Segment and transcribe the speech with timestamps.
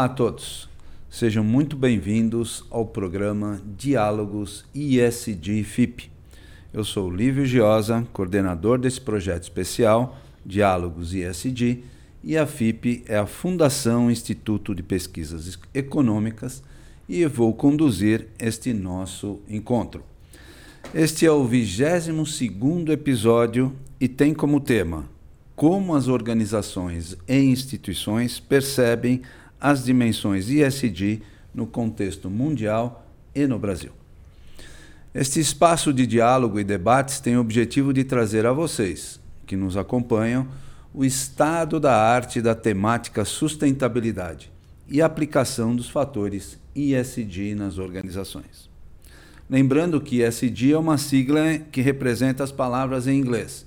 [0.00, 0.66] Olá a todos.
[1.10, 6.10] Sejam muito bem-vindos ao programa Diálogos ISD FIP.
[6.72, 11.84] Eu sou Lívio Giosa, coordenador desse projeto especial Diálogos ISD,
[12.24, 16.62] e a FIP é a Fundação Instituto de Pesquisas Econômicas
[17.06, 20.02] e vou conduzir este nosso encontro.
[20.94, 22.40] Este é o 22
[22.88, 25.04] episódio e tem como tema
[25.54, 29.20] Como as organizações e instituições percebem
[29.60, 31.22] as dimensões ISD
[31.54, 33.92] no contexto mundial e no Brasil.
[35.12, 39.76] Este espaço de diálogo e debates tem o objetivo de trazer a vocês, que nos
[39.76, 40.46] acompanham,
[40.94, 44.50] o estado da arte da temática sustentabilidade
[44.88, 48.70] e aplicação dos fatores ISD nas organizações.
[49.48, 53.66] Lembrando que ISD é uma sigla que representa as palavras em inglês: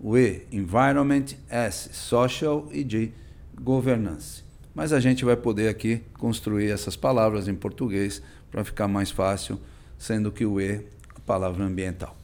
[0.00, 3.12] o E, Environment, S, Social e G,
[3.60, 4.47] Governance.
[4.78, 9.58] Mas a gente vai poder aqui construir essas palavras em português para ficar mais fácil,
[9.98, 12.16] sendo que o E, a palavra ambiental.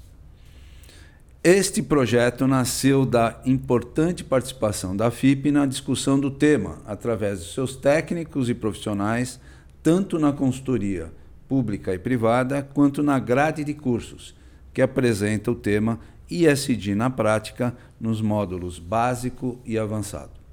[1.42, 7.74] Este projeto nasceu da importante participação da FIP na discussão do tema, através de seus
[7.74, 9.40] técnicos e profissionais,
[9.82, 11.12] tanto na consultoria
[11.48, 14.32] pública e privada, quanto na grade de cursos,
[14.72, 15.98] que apresenta o tema
[16.30, 20.43] ISD na prática nos módulos básico e avançado.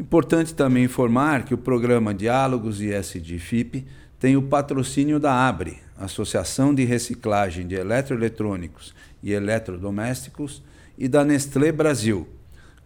[0.00, 3.84] Importante também informar que o programa Diálogos ISD FIP
[4.18, 10.62] tem o patrocínio da ABRE, Associação de Reciclagem de Eletroeletrônicos e Eletrodomésticos,
[10.96, 12.26] e da Nestlé Brasil,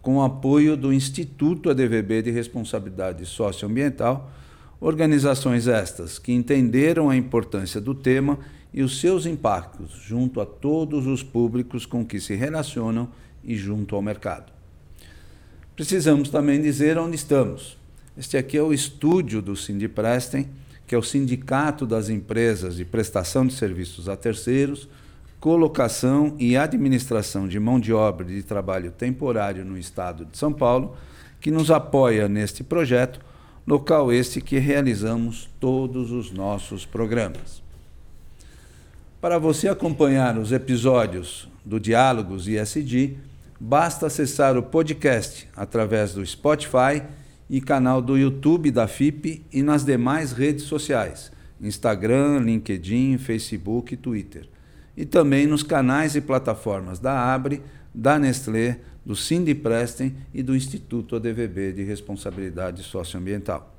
[0.01, 4.29] com apoio do Instituto ADVB de Responsabilidade Socioambiental,
[4.81, 8.39] organizações estas que entenderam a importância do tema
[8.73, 13.07] e os seus impactos junto a todos os públicos com que se relacionam
[13.41, 14.54] e junto ao mercado.
[15.75, 17.77] Precisamos também dizer onde estamos.
[18.17, 20.47] Este aqui é o estúdio do Sindiprestem,
[20.87, 24.87] que é o Sindicato das Empresas de Prestação de Serviços a Terceiros,
[25.37, 30.95] Colocação e Administração de Mão de Obra de Trabalho Temporário no Estado de São Paulo,
[31.41, 33.19] que nos apoia neste projeto,
[33.67, 37.61] local este que realizamos todos os nossos programas.
[39.19, 43.17] Para você acompanhar os episódios do Diálogos ISD,
[43.59, 47.01] basta acessar o podcast através do Spotify
[47.49, 53.97] e canal do YouTube da FIP e nas demais redes sociais, Instagram, LinkedIn, Facebook e
[53.97, 54.49] Twitter.
[54.97, 57.61] E também nos canais e plataformas da Abre,
[57.93, 63.73] da Nestlé, do Sindiprestem e do Instituto ADVB de Responsabilidade Socioambiental.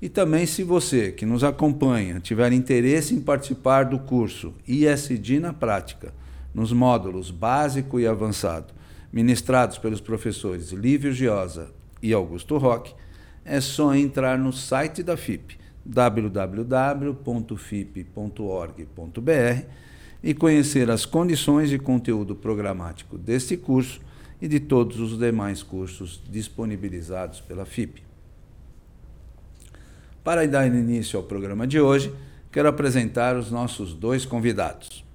[0.00, 5.52] E também, se você que nos acompanha tiver interesse em participar do curso ISD na
[5.52, 6.12] Prática,
[6.58, 8.74] nos módulos básico e avançado,
[9.12, 11.70] ministrados pelos professores Lívio Giosa
[12.02, 12.92] e Augusto Roque,
[13.44, 17.38] é só entrar no site da FIP, www.fip.org.br,
[20.20, 24.00] e conhecer as condições e conteúdo programático deste curso
[24.42, 28.02] e de todos os demais cursos disponibilizados pela FIP.
[30.24, 32.12] Para dar início ao programa de hoje,
[32.50, 35.06] quero apresentar os nossos dois convidados.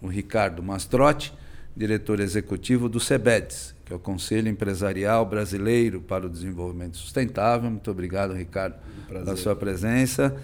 [0.00, 1.32] O Ricardo Mastrotti,
[1.76, 7.70] diretor executivo do SEBEDES, que é o Conselho Empresarial Brasileiro para o Desenvolvimento Sustentável.
[7.70, 8.76] Muito obrigado, Ricardo,
[9.08, 10.36] pela sua presença.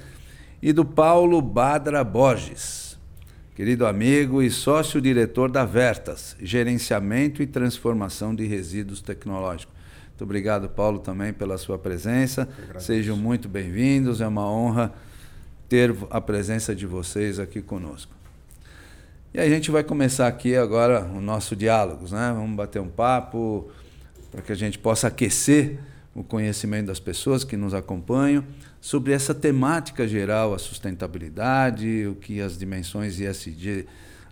[0.61, 2.99] E do Paulo Badra Borges,
[3.55, 9.77] querido amigo e sócio-diretor da Vertas, Gerenciamento e Transformação de Resíduos Tecnológicos.
[10.09, 12.49] Muito obrigado, Paulo, também pela sua presença.
[12.78, 14.22] Sejam muito bem-vindos.
[14.22, 14.95] É uma honra
[15.69, 18.16] ter a presença de vocês aqui conosco.
[19.36, 22.33] E a gente vai começar aqui agora o nosso diálogo, né?
[22.34, 23.71] Vamos bater um papo
[24.33, 25.78] para que a gente possa aquecer
[26.15, 28.42] o conhecimento das pessoas que nos acompanham
[28.80, 33.84] sobre essa temática geral, a sustentabilidade, o que as dimensões ISD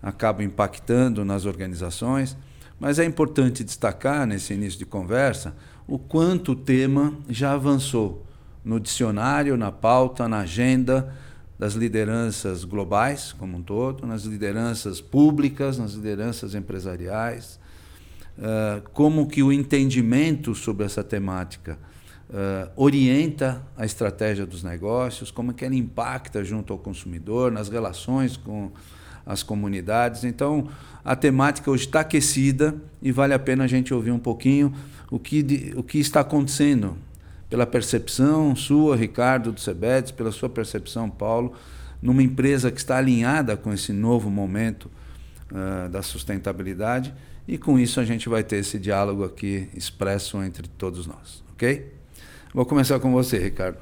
[0.03, 2.35] acabam impactando nas organizações.
[2.81, 5.55] Mas é importante destacar nesse início de conversa
[5.87, 8.25] o quanto o tema já avançou
[8.65, 11.15] no dicionário, na pauta, na agenda
[11.59, 17.59] das lideranças globais como um todo, nas lideranças públicas, nas lideranças empresariais,
[18.39, 21.79] uh, como que o entendimento sobre essa temática
[22.29, 28.37] uh, orienta a estratégia dos negócios, como que ela impacta junto ao consumidor, nas relações
[28.37, 28.73] com
[29.25, 30.25] as comunidades.
[30.25, 30.69] Então,
[31.05, 34.75] a temática hoje está aquecida e vale a pena a gente ouvir um pouquinho
[35.11, 36.97] o que, o que está acontecendo
[37.49, 41.55] pela percepção sua, Ricardo do Sebetes, pela sua percepção, Paulo,
[42.03, 44.91] numa empresa que está alinhada com esse novo momento
[45.51, 47.15] uh, da sustentabilidade.
[47.47, 51.93] E com isso a gente vai ter esse diálogo aqui expresso entre todos nós, ok?
[52.55, 53.79] Vou começar com você, Ricardo.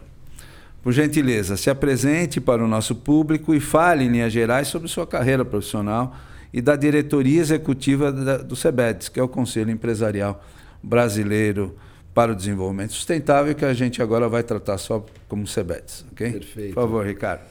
[0.83, 5.07] Por gentileza, se apresente para o nosso público e fale em linhas gerais sobre sua
[5.07, 6.17] carreira profissional
[6.53, 10.45] e da diretoria executiva do SEBEDES, que é o Conselho Empresarial
[10.83, 11.77] Brasileiro
[12.15, 16.05] para o Desenvolvimento Sustentável, que a gente agora vai tratar só como SEBEDES.
[16.13, 16.33] ok?
[16.33, 16.75] Perfeito.
[16.75, 17.43] Por favor, Ricardo.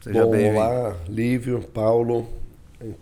[0.00, 2.26] Seja Bom, olá, Lívio, Paulo,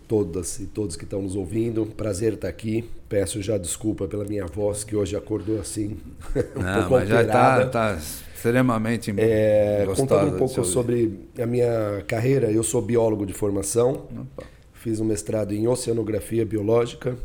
[0.07, 1.85] todas e todos que estão nos ouvindo.
[1.85, 2.89] Prazer estar aqui.
[3.07, 5.97] Peço já desculpa pela minha voz, que hoje acordou assim,
[6.55, 7.61] um Não, pouco mas alterada.
[7.61, 13.25] Já está tá extremamente é, Contando um pouco sobre a minha carreira, eu sou biólogo
[13.25, 14.07] de formação.
[14.11, 14.43] Opa.
[14.73, 17.17] Fiz um mestrado em oceanografia biológica.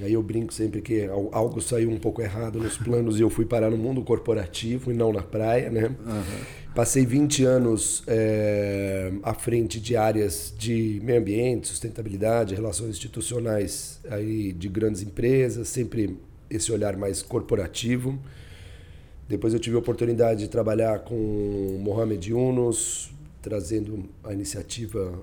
[0.00, 3.28] E aí eu brinco sempre que algo saiu um pouco errado nos planos e eu
[3.28, 5.86] fui parar no mundo corporativo e não na praia, né?
[6.06, 6.68] Uhum.
[6.72, 14.52] Passei 20 anos é, à frente de áreas de meio ambiente, sustentabilidade, relações institucionais aí
[14.52, 16.16] de grandes empresas, sempre
[16.48, 18.16] esse olhar mais corporativo.
[19.28, 23.10] Depois eu tive a oportunidade de trabalhar com Mohamed Yunus,
[23.42, 25.18] trazendo a iniciativa,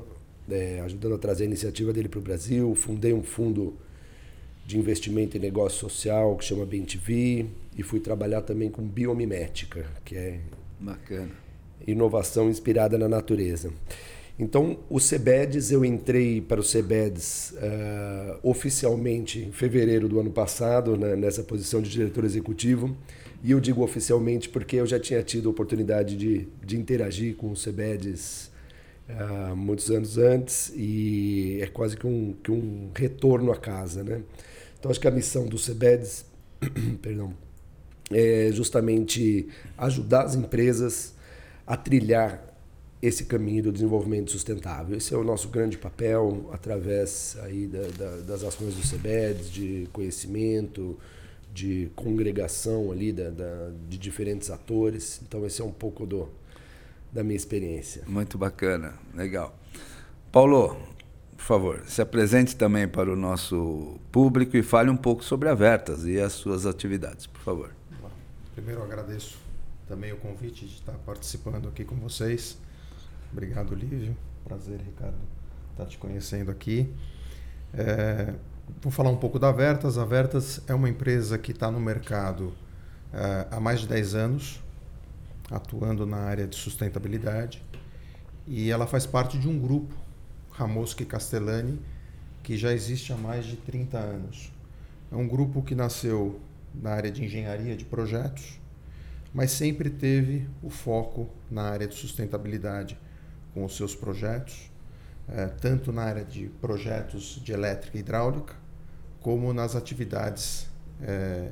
[0.50, 2.76] é, ajudando a trazer a iniciativa dele para o Brasil.
[2.76, 3.78] Fundei um fundo
[4.66, 7.46] de investimento em negócio social que chama BenTV
[7.78, 10.40] e fui trabalhar também com biomimética, que é
[10.80, 11.46] bacana
[11.88, 13.72] inovação inspirada na natureza.
[14.38, 20.98] Então, o CEBEDES, eu entrei para o CEBEDES uh, oficialmente em fevereiro do ano passado,
[20.98, 22.96] né, nessa posição de diretor executivo.
[23.42, 27.52] E eu digo oficialmente porque eu já tinha tido a oportunidade de, de interagir com
[27.52, 28.52] o CEBEDES
[29.10, 34.04] uh, muitos anos antes e é quase que um, que um retorno à casa.
[34.04, 34.22] Né?
[34.86, 36.26] Então, acho que a missão do CEBEDES
[37.02, 37.34] perdão,
[38.12, 41.16] é justamente ajudar as empresas
[41.66, 42.56] a trilhar
[43.02, 44.96] esse caminho do desenvolvimento sustentável.
[44.96, 49.90] Esse é o nosso grande papel através aí da, da, das ações do CEBEDS, de
[49.92, 51.00] conhecimento,
[51.52, 55.20] de congregação ali da, de diferentes atores.
[55.28, 56.30] Então esse é um pouco do,
[57.12, 58.04] da minha experiência.
[58.06, 59.58] Muito bacana, legal.
[60.32, 60.78] Paulo,
[61.36, 65.54] por favor, se apresente também para o nosso público e fale um pouco sobre a
[65.54, 67.72] Vertas e as suas atividades, por favor.
[68.54, 69.38] Primeiro agradeço
[69.88, 72.58] também o convite de estar participando aqui com vocês.
[73.32, 74.16] Obrigado, Lívio.
[74.44, 75.18] Prazer, Ricardo,
[75.72, 76.92] estar te conhecendo aqui.
[77.74, 78.34] É,
[78.82, 79.98] vou falar um pouco da Vertas.
[79.98, 82.54] A Vertas é uma empresa que está no mercado
[83.14, 84.64] é, há mais de 10 anos,
[85.52, 87.62] atuando na área de sustentabilidade.
[88.48, 89.94] E ela faz parte de um grupo,
[90.58, 91.80] Ramoschi Castellani,
[92.44, 94.52] que já existe há mais de 30 anos.
[95.12, 96.40] É um grupo que nasceu
[96.74, 98.60] na área de engenharia de projetos
[99.36, 102.98] mas sempre teve o foco na área de sustentabilidade
[103.54, 104.72] com os seus projetos,
[105.28, 108.56] eh, tanto na área de projetos de elétrica e hidráulica,
[109.20, 110.70] como nas atividades
[111.02, 111.52] eh,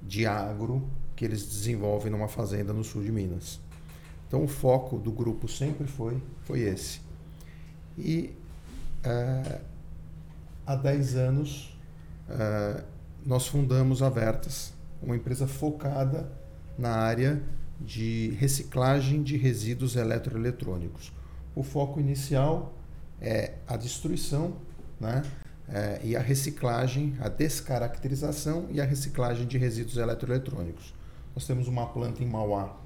[0.00, 3.60] de agro que eles desenvolvem numa fazenda no sul de Minas.
[4.26, 7.00] Então o foco do grupo sempre foi, foi esse.
[7.98, 8.34] E
[9.04, 9.60] eh,
[10.66, 11.72] há 10 anos
[13.24, 16.28] nós fundamos a Vertas, uma empresa focada
[16.76, 17.40] na área
[17.80, 21.12] de reciclagem de resíduos eletroeletrônicos.
[21.54, 22.74] O foco inicial
[23.20, 24.56] é a destruição
[25.00, 25.22] né,
[25.68, 30.94] é, e a reciclagem, a descaracterização e a reciclagem de resíduos eletroeletrônicos.
[31.34, 32.76] Nós temos uma planta em Mauá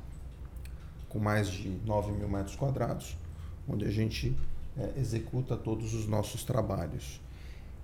[1.09, 3.17] com mais de 9 mil metros quadrados,
[3.69, 4.37] onde a gente
[4.79, 7.21] é, executa todos os nossos trabalhos.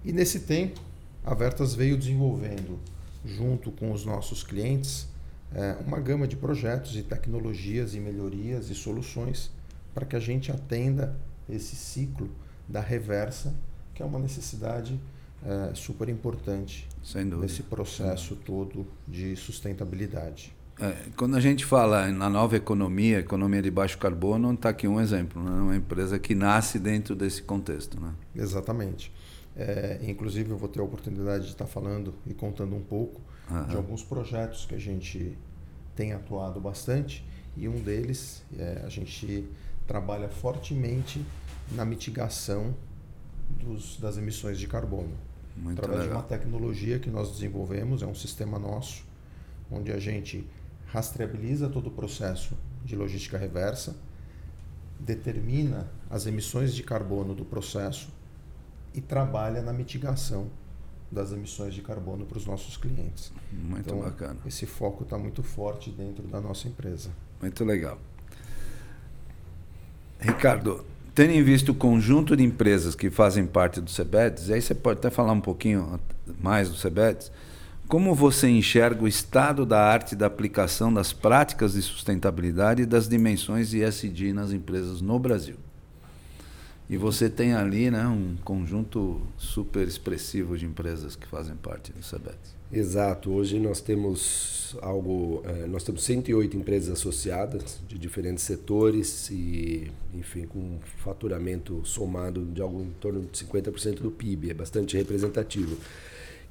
[0.04, 0.80] E nesse tempo,
[1.24, 2.78] a Vertas veio desenvolvendo,
[3.24, 5.08] junto com os nossos clientes,
[5.54, 9.50] é, uma gama de projetos e tecnologias e melhorias e soluções
[9.94, 11.16] para que a gente atenda
[11.48, 12.30] esse ciclo
[12.68, 13.54] da reversa,
[13.94, 15.00] que é uma necessidade
[15.44, 16.88] é, super importante
[17.40, 20.55] nesse processo todo de sustentabilidade.
[20.78, 25.00] É, quando a gente fala na nova economia, economia de baixo carbono, está aqui um
[25.00, 25.50] exemplo, né?
[25.50, 27.98] uma empresa que nasce dentro desse contexto.
[27.98, 28.12] Né?
[28.34, 29.10] Exatamente.
[29.56, 33.20] É, inclusive, eu vou ter a oportunidade de estar falando e contando um pouco
[33.68, 35.38] de alguns projetos que a gente
[35.94, 37.24] tem atuado bastante
[37.56, 39.48] e um deles é, a gente
[39.86, 41.24] trabalha fortemente
[41.72, 42.74] na mitigação
[43.48, 45.12] dos, das emissões de carbono.
[45.56, 46.22] Muito através legal.
[46.22, 49.04] de uma tecnologia que nós desenvolvemos, é um sistema nosso,
[49.70, 50.46] onde a gente
[50.96, 53.94] rastreabiliza todo o processo de logística reversa,
[54.98, 58.08] determina as emissões de carbono do processo
[58.94, 60.46] e trabalha na mitigação
[61.12, 63.30] das emissões de carbono para os nossos clientes.
[63.52, 64.38] Muito então, bacana.
[64.46, 67.10] Esse foco está muito forte dentro da nossa empresa.
[67.42, 67.98] Muito legal.
[70.18, 70.82] Ricardo,
[71.14, 74.98] tendo em vista o conjunto de empresas que fazem parte do CEBEDES, aí você pode
[74.98, 76.00] até falar um pouquinho
[76.40, 77.30] mais do CEBEDES,
[77.88, 83.08] Como você enxerga o estado da arte da aplicação das práticas de sustentabilidade e das
[83.08, 85.54] dimensões ESG nas empresas no Brasil?
[86.90, 92.02] E você tem ali né, um conjunto super expressivo de empresas que fazem parte do
[92.02, 92.36] CEBET.
[92.72, 93.30] Exato.
[93.30, 100.44] Hoje nós temos algo, é, nós temos 108 empresas associadas de diferentes setores e, enfim,
[100.44, 104.50] com um faturamento somado de algo em torno de 50% do PIB.
[104.50, 105.76] É bastante representativo.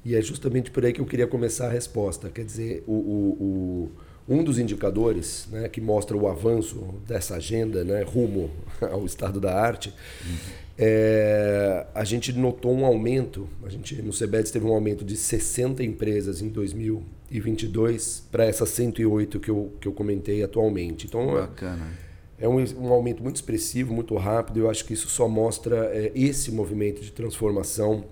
[0.06, 2.30] E é justamente por aí que eu queria começar a resposta.
[2.30, 3.90] Quer dizer, o, o,
[4.28, 8.48] o, um dos indicadores né, que mostra o avanço dessa agenda né, rumo
[8.88, 9.92] ao estado da arte,
[10.24, 10.36] uhum.
[10.78, 15.82] é, a gente notou um aumento, a gente no CBEDS teve um aumento de 60
[15.82, 21.08] empresas em 2022 para essas 108 que eu, que eu comentei atualmente.
[21.08, 22.06] Então, Bacana.
[22.38, 24.60] É um, um, aumento muito expressivo, muito rápido.
[24.60, 28.04] Eu acho que isso só mostra é, esse movimento de transformação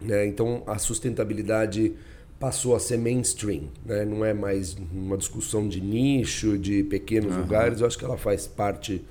[0.00, 0.26] né?
[0.26, 1.94] Então, a sustentabilidade
[2.38, 4.02] passou a ser mainstream, né?
[4.06, 7.42] não é mais uma discussão de nicho, de pequenos uhum.
[7.42, 7.80] lugares.
[7.80, 9.04] Eu acho que ela faz parte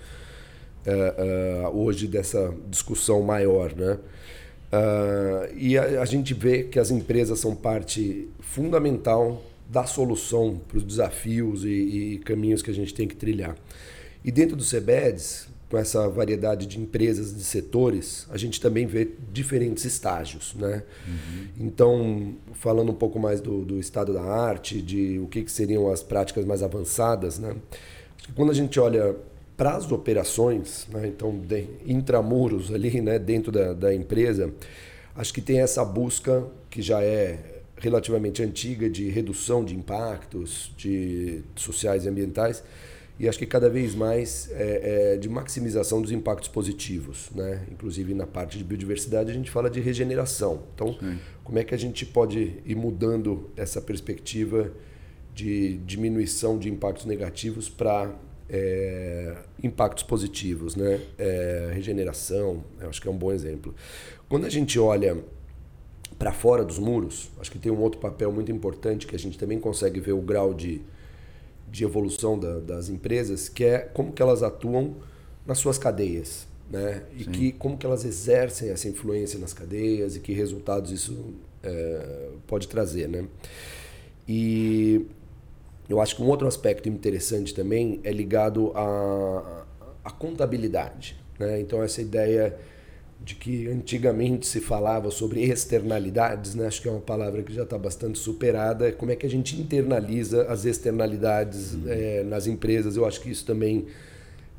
[0.87, 3.75] uh, uh, hoje dessa discussão maior.
[3.75, 3.99] Né?
[4.73, 10.77] Uh, e a, a, gente vê que as empresas são parte fundamental da solução para
[10.77, 13.55] os desafios e, e, caminhos que a gente tem que trilhar.
[14.25, 19.07] E dentro do CBEDS, com essa variedade de empresas, de setores, a gente também vê
[19.31, 20.55] diferentes estágios.
[20.55, 20.83] Né?
[21.07, 21.47] Uhum.
[21.59, 25.91] Então, falando um pouco mais do, do, estado da arte, de o que, que seriam
[25.91, 27.55] as práticas mais avançadas, né?
[28.35, 29.15] quando a gente olha
[29.55, 31.07] para as operações, né?
[31.07, 33.19] então, de, intramuros ali, né?
[33.19, 34.51] dentro da, da empresa,
[35.15, 41.41] acho que tem essa busca que já é relativamente antiga de redução de impactos de
[41.55, 42.63] sociais e ambientais,
[43.19, 47.65] e acho que cada vez mais é, é, de maximização dos impactos positivos, né?
[47.69, 50.63] Inclusive na parte de biodiversidade a gente fala de regeneração.
[50.73, 51.19] Então, Sim.
[51.43, 54.71] como é que a gente pode ir mudando essa perspectiva
[55.35, 58.15] de diminuição de impactos negativos para
[58.49, 61.01] é, impactos positivos, né?
[61.17, 63.75] É, regeneração, acho que é um bom exemplo.
[64.29, 65.17] Quando a gente olha
[66.17, 69.37] para fora dos muros, acho que tem um outro papel muito importante que a gente
[69.37, 70.81] também consegue ver o grau de
[71.71, 74.95] de evolução da, das empresas, que é como que elas atuam
[75.45, 77.03] nas suas cadeias, né?
[77.15, 81.33] E que como que elas exercem essa influência nas cadeias e que resultados isso
[81.63, 83.25] é, pode trazer, né?
[84.27, 85.05] E
[85.87, 89.65] eu acho que um outro aspecto interessante também é ligado à,
[90.03, 91.59] à contabilidade, né?
[91.59, 92.57] Então essa ideia
[93.21, 96.67] de que antigamente se falava sobre externalidades, né?
[96.67, 98.91] acho que é uma palavra que já está bastante superada.
[98.93, 101.83] Como é que a gente internaliza as externalidades uhum.
[101.87, 102.95] é, nas empresas?
[102.95, 103.87] Eu acho que isso também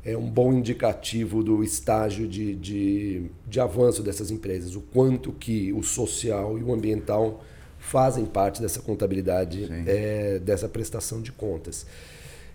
[0.05, 5.71] é um bom indicativo do estágio de, de, de avanço dessas empresas, o quanto que
[5.73, 7.43] o social e o ambiental
[7.77, 11.85] fazem parte dessa contabilidade, é, dessa prestação de contas.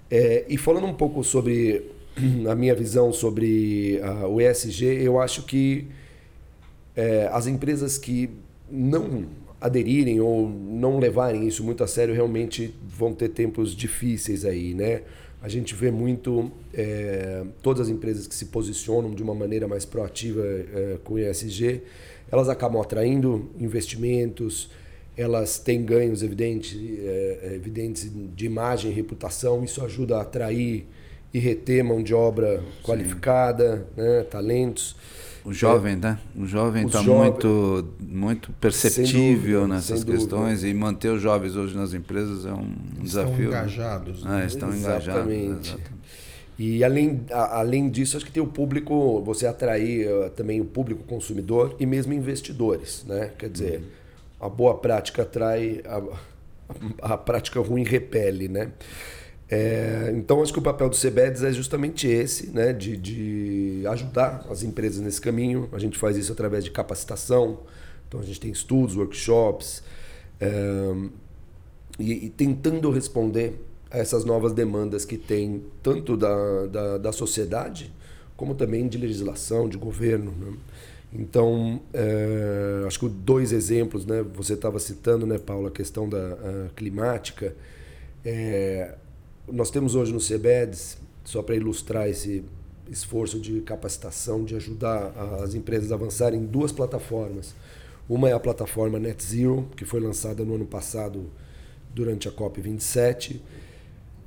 [0.08, 1.90] É, e falando um pouco sobre
[2.50, 5.86] a minha visão sobre uh, o ESG, eu acho que
[6.96, 8.30] é, as empresas que
[8.70, 9.26] não
[9.60, 15.02] aderirem ou não levarem isso muito a sério realmente vão ter tempos difíceis aí, né?
[15.42, 19.84] A gente vê muito é, todas as empresas que se posicionam de uma maneira mais
[19.84, 21.82] proativa é, com o ESG,
[22.32, 24.70] elas acabam atraindo investimentos,
[25.16, 30.86] elas têm ganhos evidentes, é, evidentes de imagem reputação, isso ajuda a atrair
[31.32, 34.96] e reter mão de obra qualificada, né, talentos.
[35.44, 36.18] O jovem, é, né?
[36.34, 41.94] O jovem está muito, muito perceptível dúvida, nessas questões e manter os jovens hoje nas
[41.94, 43.50] empresas é um estão desafio.
[43.50, 43.58] Né?
[43.58, 44.40] Engajados, né?
[44.42, 45.32] Ah, estão engajados.
[45.32, 45.76] Exatamente.
[46.58, 50.64] E além, a, além disso, acho que tem o público, você atrair uh, também o
[50.64, 53.30] público consumidor e mesmo investidores, né?
[53.38, 54.46] Quer dizer, uhum.
[54.46, 56.02] a boa prática atrai, a,
[57.02, 58.72] a, a prática ruim repele, né?
[59.48, 64.44] É, então, acho que o papel do CBEDS é justamente esse, né, de, de ajudar
[64.50, 65.68] as empresas nesse caminho.
[65.72, 67.60] A gente faz isso através de capacitação,
[68.08, 69.82] então a gente tem estudos, workshops,
[70.40, 70.48] é,
[71.98, 77.92] e, e, tentando responder a essas novas demandas que tem tanto da, da, da sociedade,
[78.36, 80.32] como também de legislação, de governo.
[80.32, 80.52] Né?
[81.12, 86.18] Então, é, acho que dois exemplos, né, você estava citando, né, Paula, a questão da
[86.18, 87.54] a climática.
[88.24, 88.96] É,
[89.50, 92.44] nós temos hoje no CEBEDS, só para ilustrar esse
[92.90, 95.12] esforço de capacitação, de ajudar
[95.42, 97.54] as empresas a avançarem, duas plataformas.
[98.08, 101.26] Uma é a plataforma Net Zero, que foi lançada no ano passado
[101.94, 103.40] durante a COP27.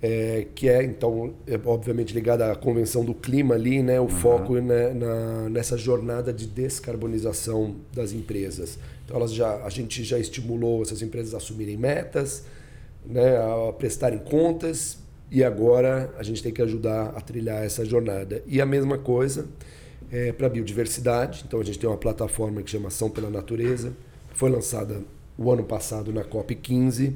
[0.01, 4.09] é, que é, então, é, obviamente ligada à Convenção do Clima ali, né, o uhum.
[4.09, 8.79] foco né, na, nessa jornada de descarbonização das empresas.
[9.03, 12.45] Então, elas já, a gente já estimulou essas empresas a assumirem metas,
[13.05, 14.98] né, a prestarem contas,
[15.31, 18.43] e agora a gente tem que ajudar a trilhar essa jornada.
[18.47, 19.47] E a mesma coisa
[20.11, 21.43] é, para a biodiversidade.
[21.47, 23.93] Então, a gente tem uma plataforma que chama Ação pela Natureza,
[24.33, 25.01] foi lançada
[25.37, 27.13] o ano passado na COP15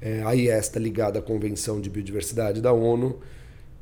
[0.00, 3.18] é, a está ligada à Convenção de Biodiversidade da ONU,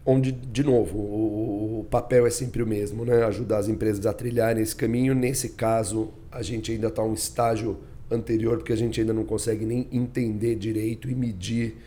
[0.07, 3.25] onde, de novo, o, o, papel é sempre o mesmo, né?
[3.25, 5.15] ajudar as empresas a trilharem esse caminho.
[5.15, 7.79] Nesse caso, a gente ainda está um estágio
[8.11, 11.79] anterior, porque a gente ainda não consegue nem entender direito e medir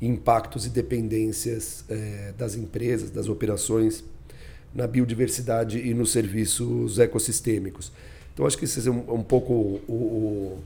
[0.00, 4.02] impactos e dependências é, das empresas, das operações
[4.74, 7.92] na biodiversidade e nos serviços ecossistêmicos.
[8.32, 10.58] Então, acho que isso é um, um pouco o, o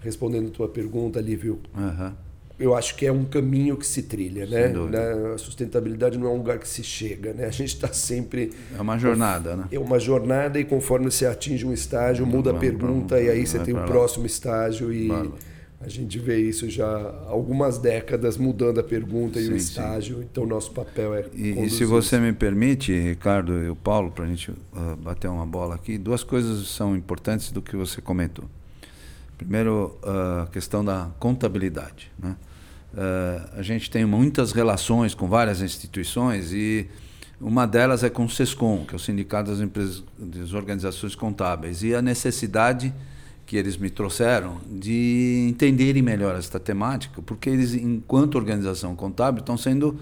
[0.00, 2.12] respondendo a tua pergunta, Lívio, uhum.
[2.60, 4.68] eu acho que é um caminho que se trilha, né?
[4.68, 5.34] né?
[5.34, 7.46] A sustentabilidade não é um lugar que se chega, né?
[7.46, 8.52] A gente está sempre...
[8.76, 9.64] É uma jornada, né?
[9.72, 13.58] É uma jornada e conforme você atinge um estágio, muda a pergunta e aí você
[13.58, 15.10] tem o próximo estágio e...
[15.80, 20.16] A gente vê isso já há algumas décadas mudando a pergunta sim, e o estágio,
[20.16, 20.28] sim.
[20.30, 21.26] então o nosso papel é.
[21.34, 25.28] E, e, se você me permite, Ricardo e o Paulo, para a gente uh, bater
[25.28, 28.46] uma bola aqui, duas coisas são importantes do que você comentou.
[29.36, 32.10] Primeiro, a questão da contabilidade.
[32.18, 32.36] Né?
[32.94, 36.88] Uh, a gente tem muitas relações com várias instituições e
[37.38, 41.82] uma delas é com o SESCOM, que é o Sindicato das, Empresas, das Organizações Contábeis,
[41.82, 42.94] e a necessidade
[43.46, 49.56] que eles me trouxeram de entenderem melhor esta temática, porque eles, enquanto organização contábil, estão
[49.56, 49.96] sendo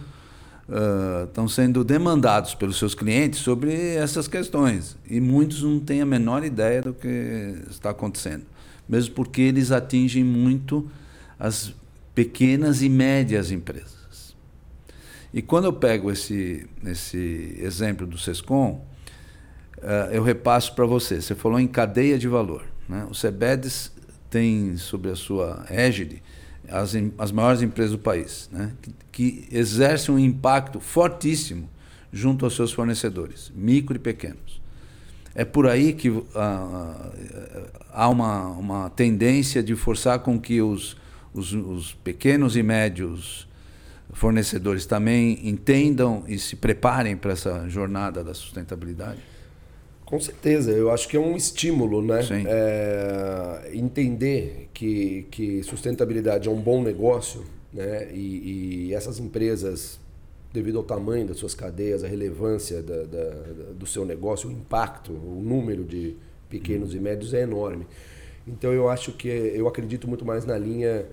[0.68, 6.06] uh, estão sendo demandados pelos seus clientes sobre essas questões e muitos não têm a
[6.06, 8.54] menor ideia do que está acontecendo
[8.88, 10.88] mesmo porque eles atingem muito
[11.38, 11.74] as
[12.14, 14.35] pequenas e médias empresas.
[15.33, 18.85] E quando eu pego esse, esse exemplo do SESCOM,
[19.78, 21.20] uh, eu repasso para você.
[21.20, 22.64] Você falou em cadeia de valor.
[22.88, 23.07] Né?
[23.11, 23.92] O SEBEDES
[24.31, 26.23] tem sobre a sua égide
[26.68, 28.73] as, as maiores empresas do país, né?
[28.81, 31.68] que, que exercem um impacto fortíssimo
[32.12, 34.62] junto aos seus fornecedores, micro e pequenos.
[35.35, 36.25] É por aí que uh,
[37.92, 40.97] há uma, uma tendência de forçar com que os,
[41.33, 43.49] os, os pequenos e médios
[44.12, 49.18] fornecedores também entendam e se preparem para essa jornada da sustentabilidade?
[50.05, 52.21] Com certeza, eu acho que é um estímulo, né?
[52.47, 58.11] É, entender que, que sustentabilidade é um bom negócio, né?
[58.12, 59.99] E, e essas empresas
[60.55, 63.31] devido ao tamanho das suas cadeias, a relevância da, da,
[63.77, 66.14] do seu negócio, o impacto, o número de
[66.49, 67.85] pequenos e médios é enorme.
[68.47, 71.07] Então eu acho que eu acredito muito mais na linha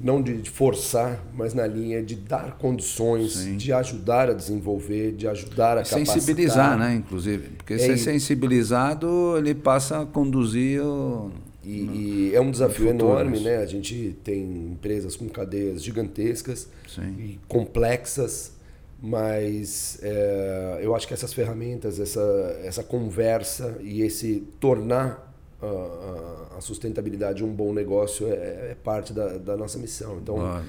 [0.00, 3.56] não de forçar, mas na linha de dar condições, Sim.
[3.56, 6.06] de ajudar a desenvolver, de ajudar a capacitar.
[6.06, 7.48] Sensibilizar, né, inclusive.
[7.56, 11.30] Porque é, ser sensibilizado, ele passa a conduzir o...
[11.64, 13.58] E, e é um desafio enorme, né?
[13.58, 14.40] A gente tem
[14.72, 17.14] empresas com cadeias gigantescas Sim.
[17.18, 18.52] e complexas
[19.00, 22.20] mas é, eu acho que essas ferramentas, essa,
[22.64, 25.27] essa conversa e esse tornar
[25.66, 30.18] a, a sustentabilidade um bom negócio é, é parte da, da, nossa missão.
[30.22, 30.62] Então,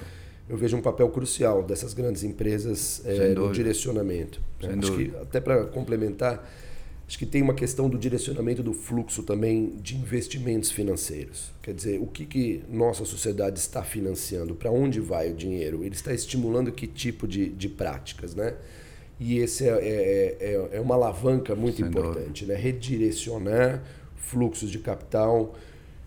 [0.48, 4.40] eu vejo um papel crucial dessas grandes empresas é, no direcionamento.
[4.62, 4.76] Né?
[4.78, 6.44] Acho que, até para complementar,
[7.10, 11.50] Acho que tem uma questão do direcionamento do fluxo também de investimentos financeiros.
[11.60, 14.54] Quer dizer, o que, que nossa sociedade está financiando?
[14.54, 15.82] Para onde vai o dinheiro?
[15.82, 18.54] Ele está estimulando que tipo de, de práticas, né?
[19.18, 22.54] E esse é, é, é, é uma alavanca muito Sem importante, né?
[22.54, 23.82] Redirecionar
[24.20, 25.54] fluxos de capital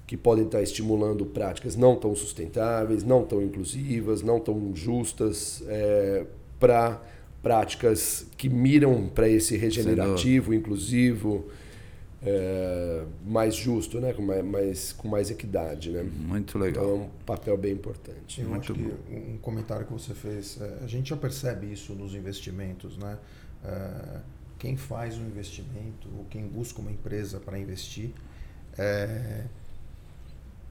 [0.07, 6.25] que podem estar estimulando práticas não tão sustentáveis, não tão inclusivas, não tão justas, é,
[6.59, 7.01] para
[7.41, 11.45] práticas que miram para esse regenerativo, inclusivo,
[12.25, 14.13] é, mais justo, né?
[14.13, 15.89] com, mais, com mais equidade.
[15.89, 16.03] Né?
[16.03, 16.85] Muito legal.
[16.85, 18.41] Então é um papel bem importante.
[18.41, 18.89] Eu Muito acho bom.
[18.89, 22.97] que um comentário que você fez, é, a gente já percebe isso nos investimentos.
[22.97, 23.17] Né?
[23.65, 24.19] É,
[24.63, 28.11] quem faz um investimento ou quem busca uma empresa para investir
[28.77, 29.43] é,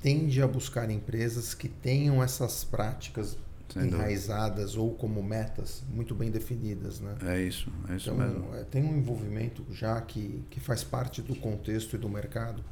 [0.01, 3.37] tende a buscar empresas que tenham essas práticas
[3.77, 7.15] enraizadas ou como metas muito bem definidas, né?
[7.27, 8.55] É isso, é isso então, mesmo.
[8.55, 12.65] É, tem um envolvimento já que, que faz parte do contexto e do mercado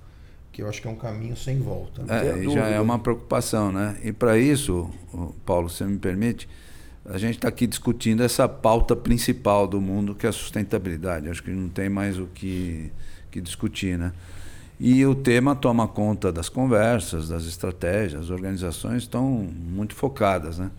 [0.51, 2.03] que eu acho que é um caminho sem volta.
[2.09, 4.01] É, já é uma preocupação, né?
[4.03, 4.91] E para isso,
[5.45, 6.49] Paulo, se me permite,
[7.05, 11.29] a gente está aqui discutindo essa pauta principal do mundo, que é a sustentabilidade.
[11.29, 12.91] Acho que não tem mais o que,
[13.31, 14.13] que discutir, né?
[14.79, 20.71] E o tema toma conta das conversas, das estratégias, as organizações estão muito focadas, né?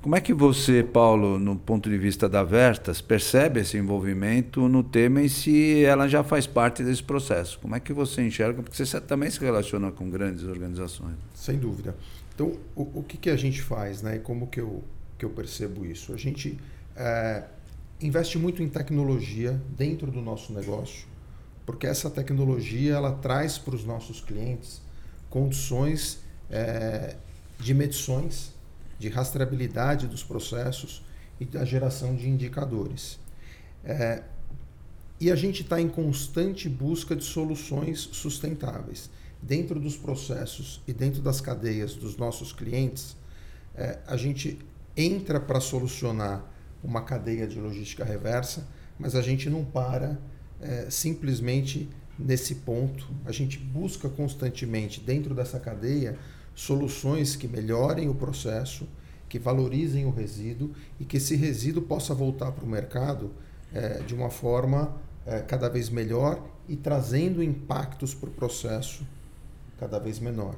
[0.00, 4.84] Como é que você, Paulo, no ponto de vista da Vertas, percebe esse envolvimento no
[4.84, 7.58] tema e se ela já faz parte desse processo?
[7.58, 8.62] Como é que você enxerga?
[8.62, 11.16] Porque você também se relaciona com grandes organizações.
[11.34, 11.96] Sem dúvida.
[12.32, 14.14] Então, o, o que, que a gente faz, né?
[14.14, 14.84] E como que eu,
[15.18, 16.12] que eu percebo isso?
[16.12, 16.58] A gente
[16.94, 17.44] é,
[18.00, 21.06] investe muito em tecnologia dentro do nosso negócio,
[21.64, 24.80] porque essa tecnologia ela traz para os nossos clientes
[25.28, 27.16] condições é,
[27.58, 28.54] de medições
[28.98, 31.02] de rastreabilidade dos processos
[31.38, 33.18] e da geração de indicadores.
[33.84, 34.22] É,
[35.20, 39.10] e a gente está em constante busca de soluções sustentáveis.
[39.40, 43.16] Dentro dos processos e dentro das cadeias dos nossos clientes,
[43.74, 44.58] é, a gente
[44.96, 46.44] entra para solucionar
[46.82, 48.66] uma cadeia de logística reversa,
[48.98, 50.18] mas a gente não para
[50.60, 53.06] é, simplesmente nesse ponto.
[53.24, 56.18] A gente busca constantemente, dentro dessa cadeia,
[56.54, 58.88] soluções que melhorem o processo,
[59.28, 63.32] que valorizem o resíduo e que esse resíduo possa voltar para o mercado
[63.74, 69.04] é, de uma forma é, cada vez melhor e trazendo impactos para o processo
[69.78, 70.54] cada vez menor.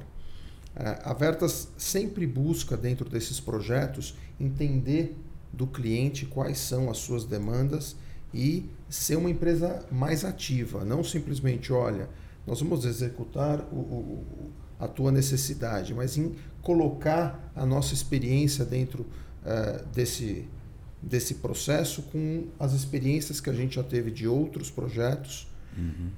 [0.75, 5.15] É, a Vertas sempre busca, dentro desses projetos, entender
[5.51, 7.95] do cliente quais são as suas demandas
[8.33, 12.09] e ser uma empresa mais ativa, não simplesmente, olha,
[12.45, 19.01] nós vamos executar o, o a tua necessidade, mas em colocar a nossa experiência dentro
[19.01, 20.47] uh, desse,
[21.01, 25.47] desse processo com as experiências que a gente já teve de outros projetos.
[25.77, 26.09] Uhum.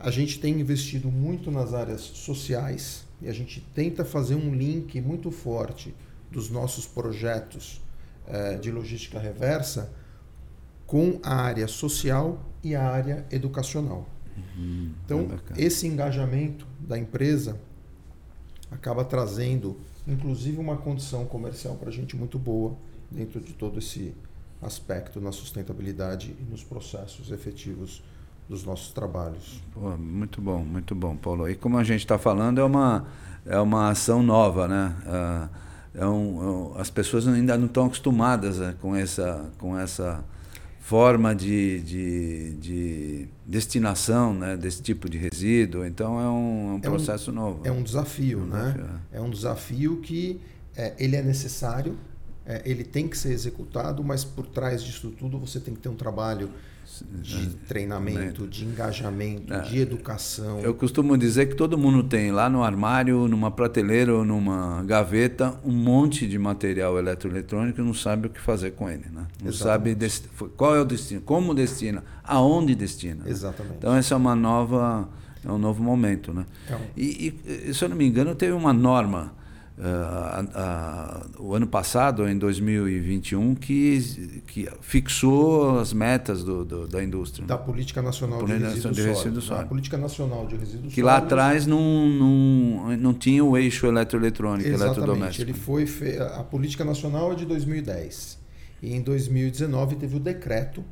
[0.00, 5.00] A gente tem investido muito nas áreas sociais e a gente tenta fazer um link
[5.00, 5.94] muito forte
[6.30, 7.80] dos nossos projetos
[8.26, 9.92] uh, de logística reversa
[10.86, 14.08] com a área social e a área educacional.
[14.36, 14.92] Uhum.
[15.04, 17.58] Então, esse engajamento da empresa
[18.70, 22.76] acaba trazendo, inclusive, uma condição comercial para a gente muito boa
[23.10, 24.14] dentro de todo esse
[24.60, 28.02] aspecto na sustentabilidade e nos processos efetivos
[28.48, 29.60] dos nossos trabalhos.
[29.72, 31.48] Pô, muito bom, muito bom, Paulo.
[31.48, 33.06] E como a gente está falando, é uma,
[33.44, 34.96] é uma ação nova, né?
[35.94, 40.24] É, é um, é as pessoas ainda não estão acostumadas né, com essa, com essa
[40.78, 45.84] forma de, de, de, destinação né, desse tipo de resíduo.
[45.84, 47.60] Então é um, é um processo é um, novo.
[47.64, 48.72] É um desafio, é um né?
[48.72, 49.20] Desafio, é.
[49.20, 50.40] um desafio que
[50.76, 51.98] é, ele é necessário,
[52.64, 55.96] ele tem que ser executado, mas por trás disso tudo você tem que ter um
[55.96, 56.48] trabalho
[57.22, 59.60] de treinamento, de engajamento, é.
[59.62, 60.60] de educação.
[60.60, 65.58] Eu costumo dizer que todo mundo tem lá no armário, numa prateleira ou numa gaveta,
[65.64, 69.04] um monte de material eletroeletrônico e não sabe o que fazer com ele.
[69.12, 69.26] Né?
[69.42, 70.10] Não Exatamente.
[70.10, 73.24] sabe qual é o destino, como destina, aonde destina.
[73.26, 73.76] Exatamente.
[73.78, 75.08] Então essa é uma nova,
[75.44, 76.32] é um novo momento.
[76.32, 76.46] Né?
[76.70, 76.80] É um...
[76.96, 77.34] E,
[77.68, 79.34] e, se eu não me engano, teve uma norma
[79.78, 87.02] uh, uh, o ano passado, em 2021, que, que fixou as metas do, do da
[87.02, 87.46] indústria.
[87.46, 89.66] Da Política Nacional de, Resíduos, de Resíduos Sólidos.
[89.66, 94.68] A Política Nacional de Resíduos Que lá atrás não, não, não tinha o eixo eletroeletrônico,
[94.68, 94.98] Exatamente.
[94.98, 95.50] eletrodoméstico.
[95.50, 96.18] Ele foi fe...
[96.18, 98.38] A Política Nacional é de 2010.
[98.82, 100.84] E em 2019 teve o decreto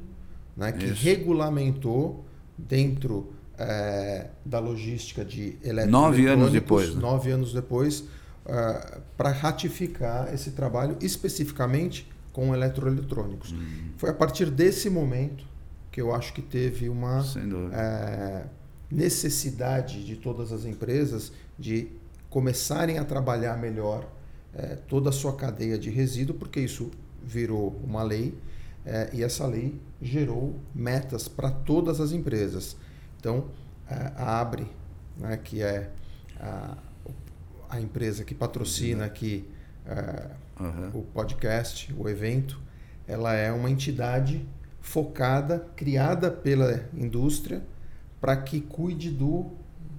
[0.57, 1.03] né, que Isso.
[1.03, 2.25] regulamentou
[2.57, 5.91] dentro é, da logística de eletroeletrônicos.
[5.91, 6.95] Nove anos depois.
[6.95, 7.01] Né?
[7.01, 8.05] Nove anos depois
[8.45, 13.53] uh, para ratificar esse trabalho especificamente com eletroeletrônicos.
[13.53, 13.93] Uhum.
[13.97, 15.45] Foi a partir desse momento
[15.91, 18.49] que eu acho que teve uma uh,
[18.91, 21.89] necessidade de todas as empresas de
[22.29, 24.05] começarem a trabalhar melhor
[24.55, 26.91] uh, toda a sua cadeia de resíduo, porque isso
[27.23, 28.37] virou uma lei
[29.15, 32.77] e essa lei gerou metas para todas as empresas.
[33.19, 33.47] Então,
[33.89, 34.67] a Abre,
[35.17, 35.91] né, que é
[36.39, 36.77] a
[37.69, 39.49] a empresa que patrocina aqui
[39.87, 41.01] uh, uhum.
[41.01, 42.61] o podcast, o evento,
[43.07, 44.47] ela é uma entidade
[44.81, 47.63] focada, criada pela indústria
[48.21, 49.51] para que cuide do,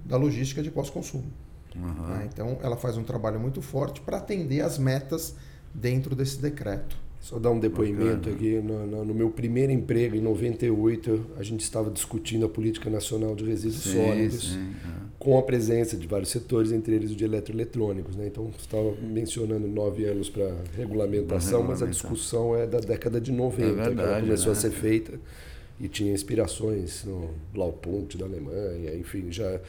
[0.04, 1.30] da logística de pós-consumo.
[1.74, 2.06] Uhum.
[2.08, 2.28] Né?
[2.32, 5.36] Então, ela faz um trabalho muito forte para atender as metas
[5.74, 6.96] dentro desse decreto.
[7.26, 8.36] Só dar um depoimento Bacana.
[8.36, 8.60] aqui.
[8.60, 13.34] No, no, no, meu primeiro emprego, em 98, a gente estava discutindo a Política Nacional
[13.34, 15.06] de Resíduos sim, Sólidos, sim, é.
[15.18, 18.14] com a presença de vários setores, entre eles o de eletroeletrônicos.
[18.14, 18.28] Né?
[18.28, 23.32] Então, você estava mencionando nove anos para regulamentação, mas a discussão é da década de
[23.32, 24.58] 90, é verdade, que ela começou né?
[24.58, 25.18] a ser feita
[25.80, 29.60] e tinha inspirações no Blaupunkt da Alemanha, enfim, já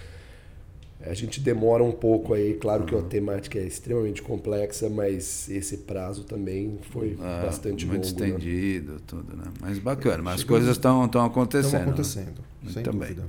[1.06, 2.88] a gente demora um pouco aí, claro uhum.
[2.88, 8.18] que a temática é extremamente complexa, mas esse prazo também foi é, bastante muito longo.
[8.18, 8.28] Muito né?
[8.38, 9.00] estendido, né?
[9.06, 9.44] tudo, né?
[9.62, 11.66] Mas bacana, mas as coisas estão acontecendo.
[11.66, 12.72] Estão acontecendo, né?
[12.72, 13.24] sem dúvida.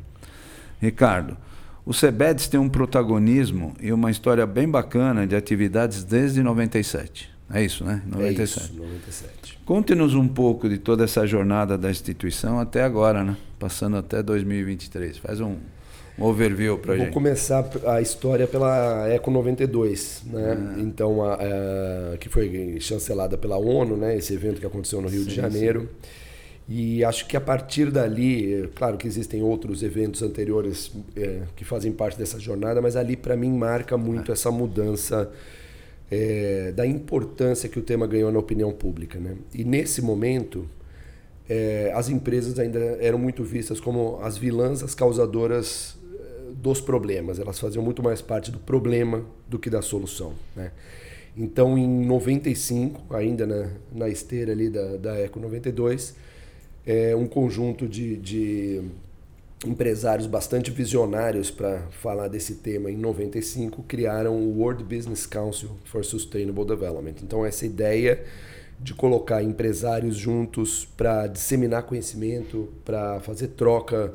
[0.80, 1.36] Ricardo,
[1.84, 7.30] o CEBEDS tem um protagonismo e uma história bem bacana de atividades desde 97.
[7.50, 8.02] É isso, né?
[8.06, 8.38] 97.
[8.38, 9.58] É isso, 97.
[9.64, 13.36] Conte-nos um pouco de toda essa jornada da instituição até agora, né?
[13.58, 15.18] Passando até 2023.
[15.18, 15.56] Faz um,
[16.18, 17.04] um overview para gente.
[17.06, 20.56] Vou começar a história pela Eco 92, né?
[20.58, 20.80] Ah.
[20.80, 24.16] Então, a, a, que foi chancelada pela ONU, né?
[24.16, 25.82] Esse evento que aconteceu no Rio sim, de Janeiro.
[25.82, 26.08] Sim.
[26.70, 31.90] E acho que a partir dali, claro que existem outros eventos anteriores é, que fazem
[31.90, 34.34] parte dessa jornada, mas ali para mim marca muito é.
[34.34, 35.30] essa mudança
[36.10, 39.18] é, da importância que o tema ganhou na opinião pública.
[39.18, 39.36] Né?
[39.54, 40.68] E nesse momento,
[41.48, 45.97] é, as empresas ainda eram muito vistas como as vilãs, as causadoras é,
[46.60, 47.38] dos problemas.
[47.38, 50.32] Elas faziam muito mais parte do problema do que da solução.
[50.54, 50.72] Né?
[51.36, 56.16] Então, em 95, ainda na, na esteira ali da, da Eco 92,
[56.84, 58.82] é, um conjunto de, de
[59.64, 66.04] empresários bastante visionários para falar desse tema em 95 criaram o World Business Council for
[66.04, 67.14] Sustainable Development.
[67.22, 68.24] Então essa ideia
[68.80, 74.14] de colocar empresários juntos para disseminar conhecimento, para fazer troca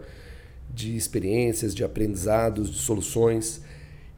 [0.74, 3.62] de experiências, de aprendizados, de soluções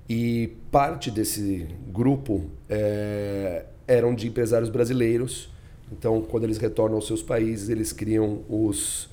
[0.07, 5.49] e parte desse grupo é, eram de empresários brasileiros
[5.91, 9.09] então, quando eles retornam aos seus países, eles criam os,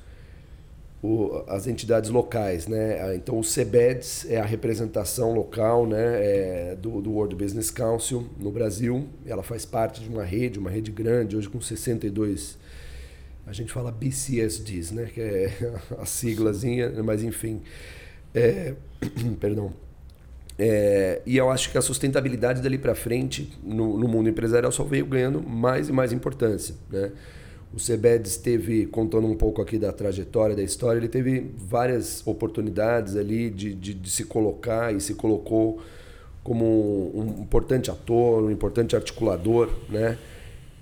[1.02, 2.66] o, as entidades locais.
[2.66, 3.14] Né?
[3.14, 6.00] Então, o CEBEDS é a representação local né?
[6.00, 9.06] É do, do World Business Council no Brasil.
[9.26, 12.58] Ela faz parte de uma rede, uma rede grande, hoje com 62
[13.46, 15.10] a gente fala BCSDs, né?
[15.12, 15.52] que é
[15.98, 17.62] a siglazinha, mas enfim.
[18.34, 18.74] É,
[19.40, 19.72] perdão.
[20.58, 24.84] É, e eu acho que a sustentabilidade dali para frente no, no, mundo empresarial só
[24.84, 26.74] veio ganhando mais e mais importância.
[26.90, 27.10] Né?
[27.74, 33.16] O Cebedes teve, contando um pouco aqui da trajetória, da história, ele teve várias oportunidades
[33.16, 35.80] ali de, de, de se colocar e se colocou
[36.44, 36.66] como
[37.14, 39.70] um, um, importante ator, um importante articulador.
[39.88, 40.18] Né?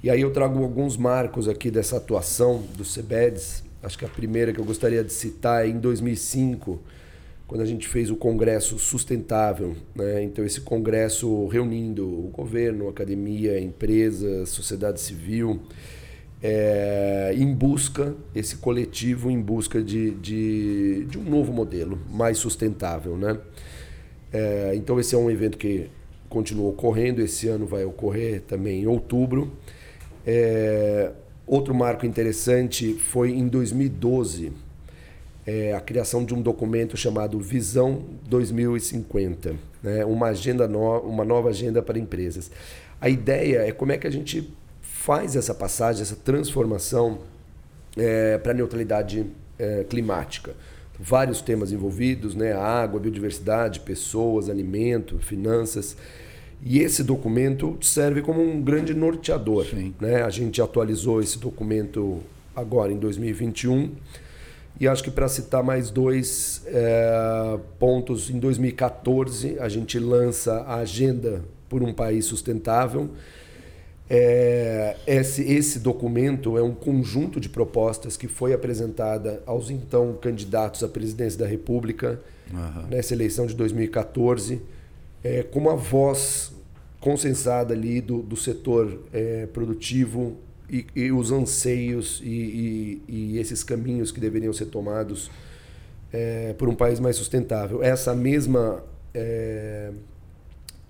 [0.03, 3.63] E aí eu trago alguns marcos aqui dessa atuação do Cebedes.
[3.83, 6.81] Acho que a primeira que eu gostaria de citar é em 2005
[7.47, 9.77] quando a gente fez o Congresso Sustentável.
[9.95, 10.23] Né?
[10.23, 15.61] Então, esse congresso reunindo o governo, academia, empresa, sociedade civil,
[16.43, 23.19] é, em busca, esse coletivo em busca de, de, de um novo modelo mais sustentável.
[23.19, 23.37] Né?
[24.33, 25.91] É, então, esse é um evento que
[26.27, 29.53] continua ocorrendo, esse ano vai ocorrer também em outubro.
[30.27, 31.11] É,
[31.47, 34.53] outro marco interessante foi em 2012
[35.47, 40.05] é, a criação de um documento chamado Visão 2050, né?
[40.05, 42.51] uma, agenda no, uma nova agenda para empresas.
[43.01, 47.21] A ideia é como é que a gente faz essa passagem, essa transformação
[47.97, 49.27] é, para a neutralidade
[49.59, 50.55] é, climática.
[50.99, 52.53] Vários temas envolvidos, né?
[52.53, 55.97] água, biodiversidade, pessoas, alimento, finanças.
[56.63, 59.67] E esse documento serve como um grande norteador.
[60.01, 60.23] Né?
[60.23, 62.21] A gente atualizou esse documento
[62.55, 63.91] agora em 2021
[64.79, 70.77] e acho que para citar mais dois é, pontos, em 2014 a gente lança a
[70.77, 73.11] Agenda por um País Sustentável.
[74.09, 80.83] É, esse, esse documento é um conjunto de propostas que foi apresentada aos então candidatos
[80.83, 82.21] à presidência da República
[82.53, 82.89] uhum.
[82.89, 84.61] nessa eleição de 2014,
[85.23, 86.53] é, com uma voz
[87.01, 90.37] consensada ali do, do setor é, produtivo
[90.69, 95.31] e, e os anseios e, e, e, esses caminhos que deveriam ser tomados
[96.13, 97.83] é, por um país mais sustentável.
[97.83, 99.91] Essa mesma é,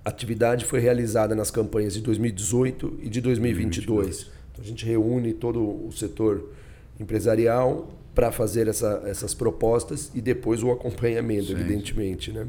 [0.05, 3.87] atividade foi realizada nas campanhas de 2018 e de 2022.
[3.87, 4.41] 2022.
[4.53, 6.51] Então a gente reúne todo o setor
[6.99, 11.53] empresarial para fazer essa, essas propostas e depois o acompanhamento, Sim.
[11.53, 12.47] evidentemente, né?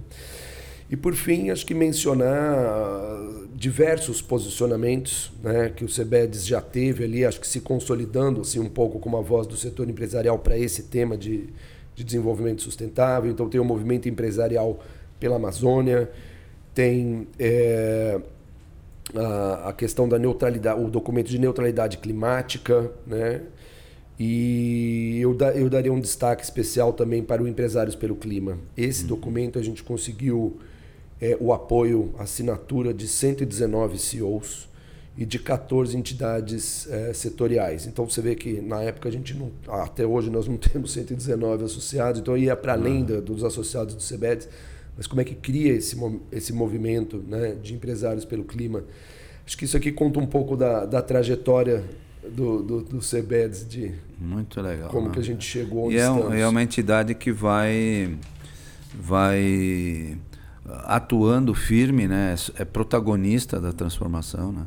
[0.92, 3.18] E por fim, acho que mencionar
[3.56, 8.68] diversos posicionamentos né, que o CEBEDES já teve ali, acho que se consolidando assim, um
[8.68, 11.48] pouco como a voz do setor empresarial para esse tema de,
[11.96, 13.32] de desenvolvimento sustentável.
[13.32, 14.84] Então, tem o movimento empresarial
[15.18, 16.12] pela Amazônia,
[16.76, 18.20] tem é,
[19.16, 23.42] a, a, questão da neutralidade, o documento de neutralidade climática, né?
[24.20, 28.58] E eu, da, eu daria um destaque especial também para o Empresários pelo Clima.
[28.76, 29.08] Esse uhum.
[29.08, 30.60] documento a gente conseguiu
[31.22, 34.68] é, o apoio, assinatura de 119 CEOs
[35.16, 37.86] e de 14 entidades é, setoriais.
[37.86, 41.66] Então você vê que na época a gente não, até hoje nós não temos 119
[41.66, 44.50] associados, então ia para além da, dos associados do CEBEDS,
[44.98, 45.96] mas como é que cria esse,
[46.32, 48.84] esse movimento né, de empresários pelo clima?
[49.46, 51.84] Acho que isso aqui conta um pouco da, da trajetória
[52.28, 55.14] do, do, do CEBEDS, de Muito legal, como né?
[55.14, 56.34] que a gente chegou onde e é, estamos.
[56.34, 58.16] é uma entidade que vai,
[58.94, 60.18] vai
[60.86, 62.36] atuando firme, né?
[62.58, 64.66] É protagonista da transformação, né?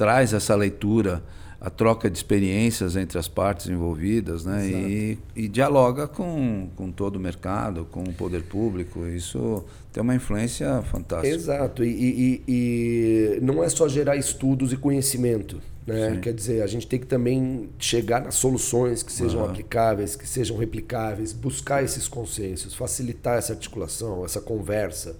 [0.00, 1.22] traz essa leitura,
[1.60, 4.66] a troca de experiências entre as partes envolvidas, né?
[4.66, 9.06] E, e, dialoga com, com todo o mercado, com o poder público.
[9.06, 11.34] Isso tem uma influência fantástica.
[11.34, 11.84] Exato.
[11.84, 15.60] E, e, e não é só gerar estudos e conhecimento.
[15.86, 16.18] Né?
[16.22, 19.50] Quer dizer, a gente tem que também chegar nas soluções que sejam uhum.
[19.50, 25.14] aplicáveis, que sejam replicáveis, buscar esses consensos, facilitar essa articulação, essa conversa.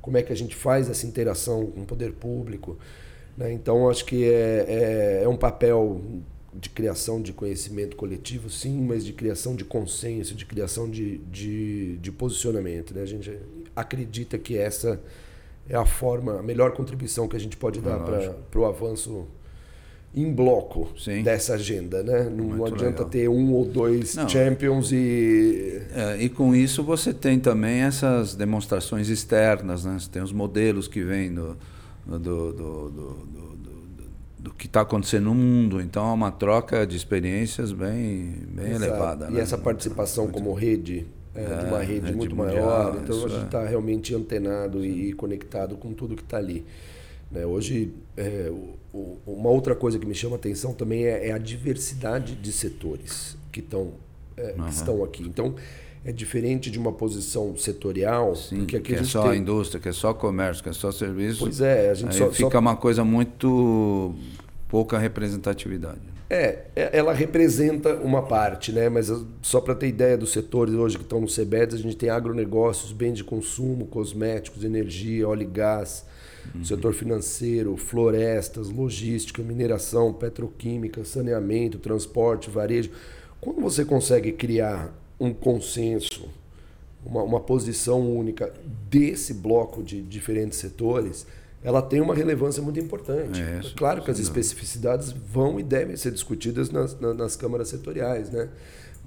[0.00, 2.78] Como é que a gente faz essa interação com o poder público?
[3.36, 3.52] Né?
[3.52, 6.00] Então, acho que é, é, é, um papel
[6.52, 11.96] de criação de conhecimento coletivo, sim, mas de criação de consenso, de criação de, de,
[11.98, 12.94] de posicionamento.
[12.94, 13.02] Né?
[13.02, 13.38] A gente
[13.76, 15.00] acredita que essa
[15.68, 19.26] é a forma, a melhor contribuição que a gente pode dar para o avanço
[20.14, 21.22] em bloco Sim.
[21.22, 22.24] dessa agenda, né?
[22.24, 23.08] Não, não adianta legal.
[23.08, 24.28] ter um ou dois não.
[24.28, 29.96] champions e é, e com isso você tem também essas demonstrações externas, né?
[29.98, 31.56] Você tem os modelos que vêm do,
[32.06, 33.30] do, do, do,
[34.40, 35.80] do que está acontecendo no mundo.
[35.80, 39.28] Então é uma troca de experiências bem, bem elevada.
[39.28, 39.40] E né?
[39.40, 43.24] essa participação muito, como rede, é, é, de uma rede, rede muito mundial, maior, então
[43.24, 43.68] a gente está é.
[43.68, 46.64] realmente antenado e conectado com tudo que está ali.
[47.30, 47.46] Né?
[47.46, 51.38] Hoje, é, o, uma outra coisa que me chama a atenção também é, é a
[51.38, 53.92] diversidade de setores que, tão,
[54.36, 54.64] uhum.
[54.64, 55.22] que estão aqui.
[55.22, 55.54] Então,
[56.04, 58.34] é diferente de uma posição setorial.
[58.34, 59.40] Sim, porque aqui que é só tem...
[59.40, 61.40] indústria, que é só comércio, que é só serviço.
[61.40, 62.58] Pois é, a gente só, fica só...
[62.58, 64.14] uma coisa muito
[64.68, 66.00] pouca representatividade.
[66.28, 68.88] É, é, ela representa uma parte, né?
[68.88, 72.08] Mas só para ter ideia dos setores hoje que estão no CEBEDS, a gente tem
[72.08, 76.06] agronegócios, bens de consumo, cosméticos, energia, óleo e gás,
[76.54, 76.64] uhum.
[76.64, 82.90] setor financeiro, florestas, logística, mineração, petroquímica, saneamento, transporte, varejo.
[83.40, 86.28] Quando você consegue criar um consenso,
[87.04, 88.52] uma, uma posição única
[88.88, 91.26] desse bloco de diferentes setores,
[91.62, 93.40] ela tem uma relevância muito importante.
[93.40, 97.68] É, isso, claro que as especificidades vão e devem ser discutidas nas, nas, nas, câmaras
[97.68, 98.48] setoriais, né?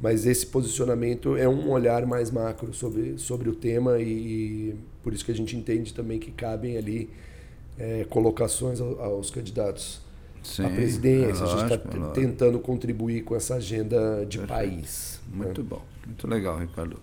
[0.03, 5.23] Mas esse posicionamento é um olhar mais macro sobre, sobre o tema e, por isso
[5.23, 7.09] que a gente entende também que cabem ali
[7.79, 10.01] é, colocações aos, candidatos
[10.43, 11.45] Sim, à presidência.
[11.45, 14.47] Lógico, a gente está tentando contribuir com essa agenda de Perfeito.
[14.47, 15.21] país.
[15.33, 15.67] Muito né?
[15.69, 15.81] bom.
[16.05, 16.99] Muito legal, Ricardo.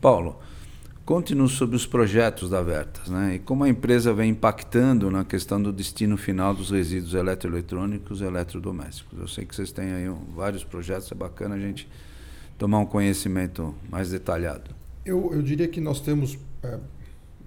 [0.00, 0.38] Paulo,
[1.04, 3.34] conte-nos sobre os projetos da Vertas né?
[3.34, 8.24] e como a empresa vem impactando na questão do destino final dos resíduos eletroeletrônicos e
[8.24, 9.18] eletrodomésticos.
[9.18, 11.88] Eu sei que vocês têm aí vários projetos, é bacana a gente
[12.58, 14.74] tomar um conhecimento mais detalhado.
[15.04, 16.78] Eu, eu diria que nós temos, é,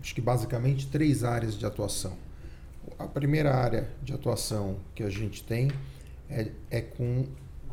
[0.02, 2.14] acho que basicamente, três áreas de atuação.
[2.98, 5.70] A primeira área de atuação que a gente tem
[6.30, 7.28] é, é com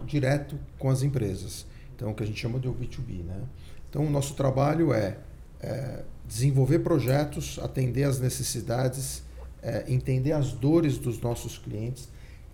[0.05, 1.65] direto com as empresas.
[1.95, 3.25] Então, o que a gente chama de B2B.
[3.25, 3.41] Né?
[3.89, 5.17] Então, o nosso trabalho é,
[5.61, 9.23] é desenvolver projetos, atender às necessidades,
[9.63, 12.09] é, entender as dores dos nossos clientes,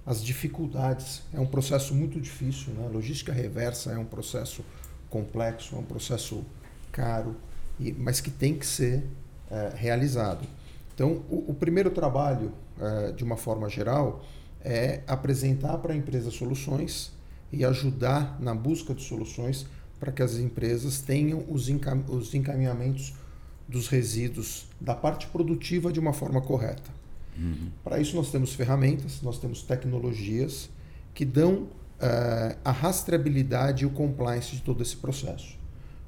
[0.06, 1.22] as dificuldades.
[1.32, 2.72] É um processo muito difícil.
[2.74, 2.88] Né?
[2.92, 4.64] Logística reversa é um processo
[5.08, 6.44] complexo, é um processo
[6.92, 7.36] caro,
[7.78, 9.04] e, mas que tem que ser
[9.50, 10.46] é, realizado.
[10.94, 14.24] Então, o, o primeiro trabalho, é, de uma forma geral,
[14.60, 17.12] é apresentar para a empresa soluções
[17.52, 19.66] e ajudar na busca de soluções
[20.00, 23.14] para que as empresas tenham os, encam os encaminhamentos
[23.68, 26.90] dos resíduos da parte produtiva de uma forma correta.
[27.36, 27.70] Uhum.
[27.82, 30.70] Para isso, nós temos ferramentas, nós temos tecnologias
[31.12, 35.58] que dão uh, a rastreabilidade e o compliance de todo esse processo.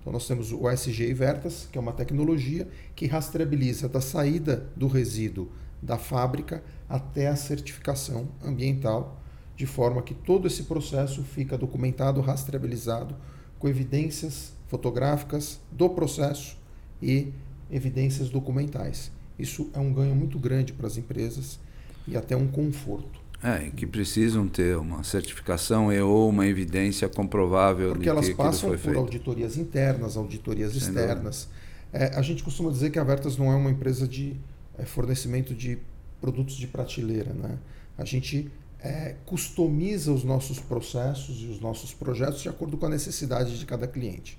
[0.00, 4.86] Então, nós temos o SG Vertas, que é uma tecnologia que rastreabiliza da saída do
[4.86, 5.50] resíduo
[5.82, 9.20] da fábrica até a certificação ambiental
[9.56, 13.16] de forma que todo esse processo fica documentado, rastreabilizado,
[13.58, 16.58] com evidências fotográficas do processo
[17.00, 17.32] e
[17.70, 19.10] evidências documentais.
[19.38, 21.58] Isso é um ganho muito grande para as empresas
[22.06, 23.20] e até um conforto.
[23.42, 28.78] É, que precisam ter uma certificação e ou uma evidência comprovável Porque elas passam por
[28.78, 28.98] feito.
[28.98, 31.48] auditorias internas, auditorias Sem externas.
[31.92, 34.34] É, a gente costuma dizer que a Vertas não é uma empresa de
[34.78, 35.78] é, fornecimento de
[36.20, 37.32] produtos de prateleira.
[37.34, 37.58] Né?
[37.98, 38.50] A gente
[38.80, 43.66] é, customiza os nossos processos e os nossos projetos de acordo com a necessidade de
[43.66, 44.38] cada cliente.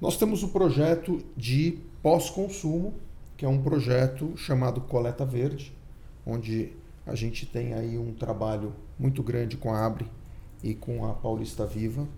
[0.00, 2.94] Nós temos o projeto de pós-consumo,
[3.36, 5.76] que é um projeto chamado Coleta Verde,
[6.24, 6.72] onde
[7.06, 10.06] a gente tem aí um trabalho muito grande com a Abre
[10.62, 12.08] e com a Paulista Viva,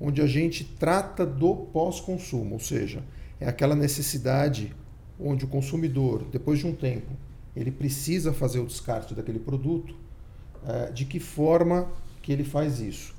[0.00, 3.02] onde a gente trata do pós-consumo, ou seja,
[3.40, 4.74] é aquela necessidade
[5.18, 7.10] onde o consumidor, depois de um tempo,
[7.54, 9.94] ele precisa fazer o descarte daquele produto
[10.66, 11.88] eh, de que forma
[12.20, 13.14] que ele faz isso.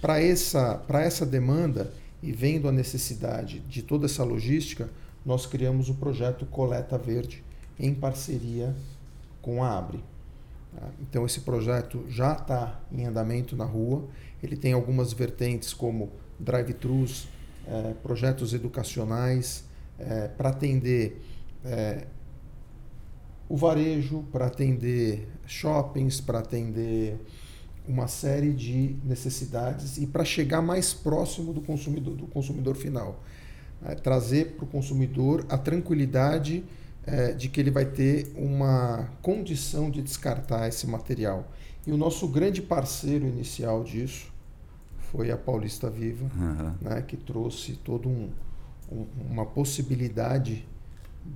[0.00, 4.88] Para essa, essa demanda e vendo a necessidade de toda essa logística,
[5.24, 7.44] nós criamos o projeto Coleta Verde
[7.78, 8.74] em parceria
[9.42, 10.02] com a Abre.
[10.74, 10.88] Tá?
[11.00, 14.04] Então esse projeto já está em andamento na rua.
[14.42, 17.28] Ele tem algumas vertentes como drive-thrus,
[17.66, 19.64] é, projetos educacionais
[19.98, 21.22] é, para atender
[21.64, 22.06] é,
[23.48, 27.18] o varejo, para atender shoppings, para atender
[27.86, 33.20] uma série de necessidades e para chegar mais próximo do consumidor, do consumidor final.
[33.84, 36.62] É, trazer para o consumidor a tranquilidade
[37.06, 41.50] é, de que ele vai ter uma condição de descartar esse material.
[41.86, 44.30] E o nosso grande parceiro inicial disso
[45.10, 46.74] foi a Paulista Viva, uhum.
[46.80, 48.30] né, que trouxe todo um,
[48.92, 50.66] um, uma possibilidade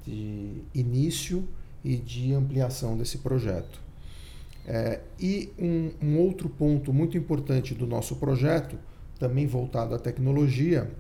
[0.05, 1.49] de início
[1.83, 3.83] e de ampliação desse projeto.
[4.67, 8.79] É, e um, um, outro ponto muito importante do nosso projeto,
[9.19, 10.91] também voltado à tecnologia,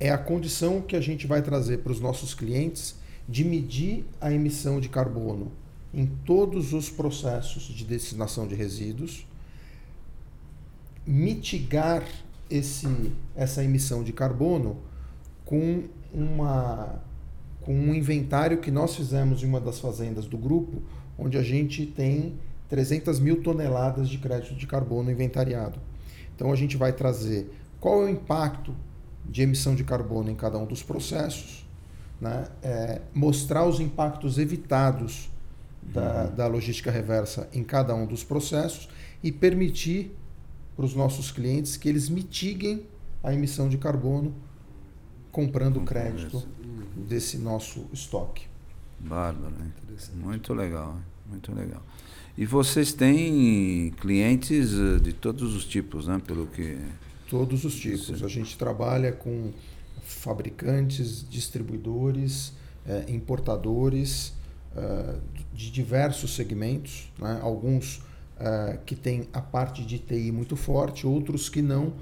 [0.00, 2.96] é a condição que a gente vai trazer para os nossos clientes
[3.28, 5.50] de medir a emissão de carbono
[5.92, 9.26] em todos os processos de destinação de resíduos,
[11.06, 12.04] mitigar
[12.50, 12.86] esse,
[13.34, 14.76] essa emissão de carbono
[15.44, 17.02] com uma
[17.62, 20.80] com um inventário que nós fizemos em uma das fazendas do grupo,
[21.18, 25.78] onde a gente tem 300 mil toneladas de crédito de carbono inventariado.
[26.34, 28.74] Então a gente vai trazer qual é o impacto
[29.24, 31.66] de emissão de carbono em cada um dos processos,
[32.20, 32.46] né?
[32.62, 35.30] É, mostrar os impactos evitados
[35.82, 36.34] da, uhum.
[36.34, 38.88] da logística reversa em cada um dos processos
[39.22, 40.14] e permitir
[40.76, 42.86] para os nossos clientes que eles mitiguem
[43.22, 44.34] a emissão de carbono
[45.30, 46.46] comprando crédito
[46.96, 48.46] desse nosso estoque.
[48.98, 49.70] Bárbaro, né?
[50.14, 50.96] muito legal,
[51.28, 51.82] muito legal.
[52.36, 56.20] E vocês têm clientes eh, de todos os tipos, né?
[56.24, 56.78] Pelo que
[57.28, 58.22] todos os tipos.
[58.22, 59.52] A gente trabalha com
[60.02, 62.52] fabricantes, distribuidores,
[62.86, 64.32] eh, importadores
[64.76, 65.16] eh,
[65.54, 67.38] de diversos segmentos, né?
[67.42, 68.02] alguns
[68.86, 71.94] que têm a parte de TI muito forte, outros que não,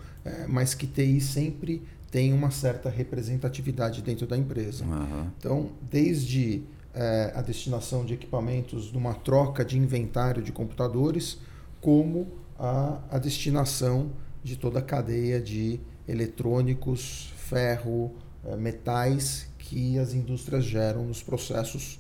[0.47, 4.85] mas que TI sempre tem uma certa representatividade dentro da empresa.
[4.85, 5.31] Uhum.
[5.39, 6.63] Então, desde
[6.95, 11.39] é, a destinação de equipamentos numa troca de inventário de computadores,
[11.79, 12.27] como
[12.59, 14.11] a, a destinação
[14.47, 21.99] de toda a cadeia de eletrônicos, ferro, é, metais que as indústrias geram nos processos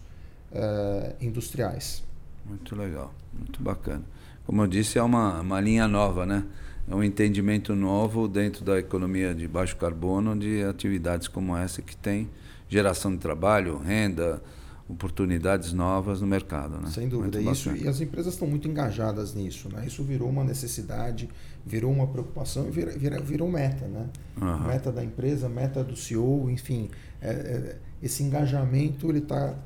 [0.53, 2.05] é, industriais.
[2.45, 4.05] Muito legal, muito bacana.
[4.47, 6.45] Como eu disse, é uma, uma linha nova, né?
[6.89, 11.97] é um entendimento novo dentro da economia de baixo carbono de atividades como essa que
[11.97, 12.31] tem
[12.69, 14.41] geração de trabalho, renda,
[14.89, 16.79] oportunidades novas no mercado.
[16.79, 16.91] Né?
[16.91, 17.41] Sem dúvida.
[17.41, 19.69] Isso, e as empresas estão muito engajadas nisso.
[19.69, 19.85] Né?
[19.87, 21.29] Isso virou uma necessidade,
[21.65, 23.87] virou uma preocupação e virou, virou meta.
[23.87, 24.07] Né?
[24.41, 24.67] Uhum.
[24.67, 26.89] Meta da empresa, meta do CEO, enfim.
[27.21, 29.57] É, é, esse engajamento ele está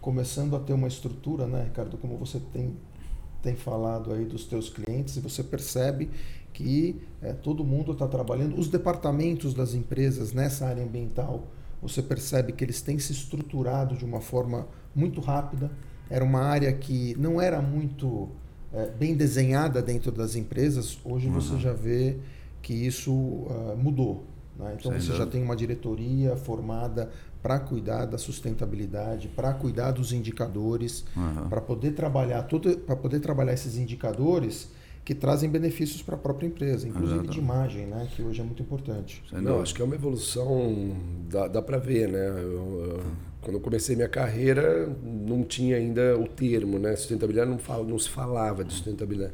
[0.00, 1.98] começando a ter uma estrutura, né, Ricardo?
[1.98, 2.76] Como você tem,
[3.42, 6.08] tem falado aí dos teus clientes, e você percebe
[6.52, 8.58] que é, todo mundo está trabalhando.
[8.58, 11.46] Os departamentos das empresas nessa área ambiental,
[11.80, 15.70] você percebe que eles têm se estruturado de uma forma muito rápida.
[16.10, 18.28] Era uma área que não era muito
[18.72, 20.98] é, bem desenhada dentro das empresas.
[21.04, 21.34] Hoje uhum.
[21.34, 22.16] você já vê
[22.60, 24.24] que isso uh, mudou.
[24.58, 24.76] Né?
[24.78, 25.24] Então Sem você dúvida.
[25.24, 27.10] já tem uma diretoria formada
[27.42, 31.48] para cuidar da sustentabilidade, para cuidar dos indicadores, uhum.
[31.48, 32.46] para poder trabalhar
[32.84, 34.68] para poder trabalhar esses indicadores
[35.08, 37.32] que trazem benefícios para a própria empresa, inclusive Exatamente.
[37.32, 39.24] de imagem, né, que hoje é muito importante.
[39.32, 40.94] Não, acho que é uma evolução,
[41.30, 42.28] dá, dá para ver, né?
[42.28, 43.02] Eu, eu,
[43.40, 46.94] quando eu comecei minha carreira, não tinha ainda o termo, né?
[46.94, 49.32] Sustentabilidade não, fala, não se falava de sustentabilidade.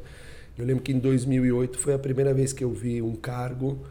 [0.57, 3.85] Eu lembro que em 2008 foi a primeira vez que eu vi um cargo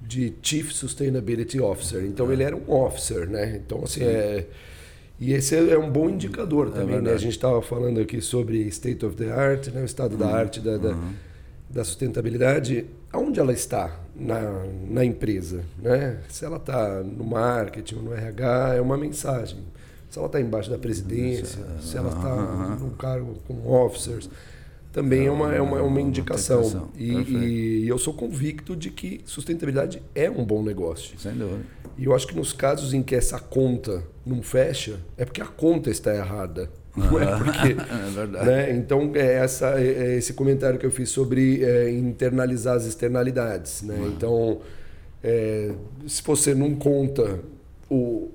[0.00, 2.04] de Chief Sustainability Officer.
[2.04, 3.56] Então ele era um officer, né?
[3.56, 4.46] Então assim é
[5.18, 7.12] e esse é um bom indicador é também, é né?
[7.12, 9.82] A gente estava falando aqui sobre state of the art, né?
[9.82, 10.18] o estado uhum.
[10.18, 11.12] da arte da, da, uhum.
[11.70, 12.86] da, sustentabilidade.
[13.12, 15.62] Aonde ela está na, na empresa?
[15.80, 16.18] Né?
[16.28, 19.60] Se ela está no marketing, no RH, é uma mensagem.
[20.10, 21.80] Se ela está embaixo da presidência, uhum.
[21.80, 22.76] se ela está uhum.
[22.76, 24.28] num cargo com officers,
[24.94, 26.88] também é uma, é uma, é uma indicação.
[26.96, 31.18] e, e, eu sou convicto de que sustentabilidade é um bom negócio.
[31.18, 31.62] Sem dúvida.
[31.98, 35.46] E eu acho que nos casos em que essa conta não fecha, é porque a
[35.46, 36.70] conta está errada.
[36.96, 37.72] Não é porque.
[37.72, 38.46] é verdade.
[38.46, 38.76] Né?
[38.76, 43.82] Então, é, essa, é, é esse comentário que eu fiz sobre é, internalizar as externalidades.
[43.82, 43.96] Né?
[43.96, 44.06] Uhum.
[44.06, 44.60] Então,
[45.20, 45.72] é,
[46.06, 47.40] se você não conta
[47.90, 48.30] o,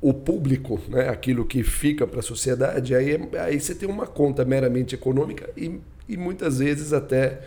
[0.00, 1.08] o público, né?
[1.08, 5.50] aquilo que fica para a sociedade, aí, é, aí você tem uma conta meramente econômica
[5.56, 5.78] e,
[6.08, 7.40] e muitas vezes até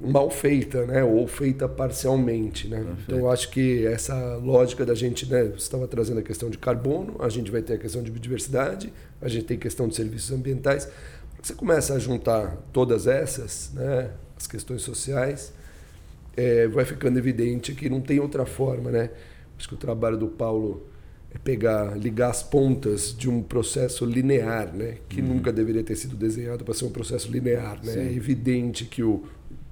[0.00, 1.04] mal feita, né?
[1.04, 2.78] Ou feita parcialmente, né?
[2.78, 3.02] Perfeito.
[3.02, 5.44] Então eu acho que essa lógica da gente, né?
[5.44, 8.92] Você estava trazendo a questão de carbono, a gente vai ter a questão de biodiversidade,
[9.20, 10.88] a gente tem questão de serviços ambientais.
[11.40, 15.52] você começa a juntar todas essas, né, as questões sociais,
[16.36, 19.10] é, vai ficando evidente que não tem outra forma, né?
[19.56, 20.84] Acho que o trabalho do Paulo
[21.34, 24.98] é pegar, ligar as pontas de um processo linear, né?
[25.08, 25.34] Que uhum.
[25.34, 27.94] nunca deveria ter sido desenhado para ser um processo linear, né?
[27.96, 29.24] É evidente que o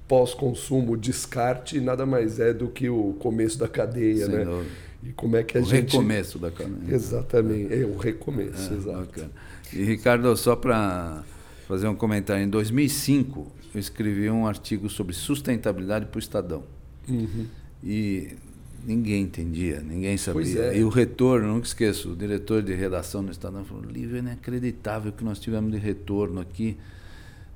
[0.09, 4.45] pós-consumo, descarte, nada mais é do que o começo da cadeia, Sem né?
[4.45, 4.71] Dúvida.
[5.05, 5.93] E como é que a o gente...
[5.93, 6.95] recomeço da cadeia.
[6.95, 8.99] Exatamente, é o recomeço, é, exato.
[8.99, 9.31] Bacana.
[9.73, 11.25] E Ricardo, só para
[11.67, 16.63] fazer um comentário, em 2005 eu escrevi um artigo sobre sustentabilidade para o Estadão.
[17.09, 17.47] Uhum.
[17.83, 18.37] E
[18.85, 20.65] ninguém entendia, ninguém sabia.
[20.65, 20.79] É.
[20.79, 25.13] E o retorno, nunca esqueço, o diretor de redação do Estadão falou: Lívio, é inacreditável
[25.13, 26.77] que nós tivemos de retorno aqui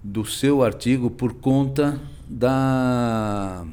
[0.02, 3.66] do seu artigo por conta da,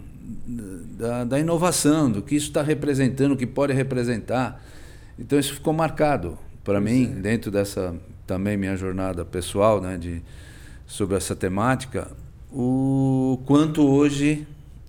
[0.98, 4.64] da, da inovação, do que isso está representando, o que pode representar.
[5.18, 7.08] Então isso ficou marcado para mim, é.
[7.22, 7.96] dentro dessa
[8.26, 10.22] também minha jornada pessoal né, de,
[10.88, 12.10] sobre essa temática,
[12.52, 14.48] o quanto hoje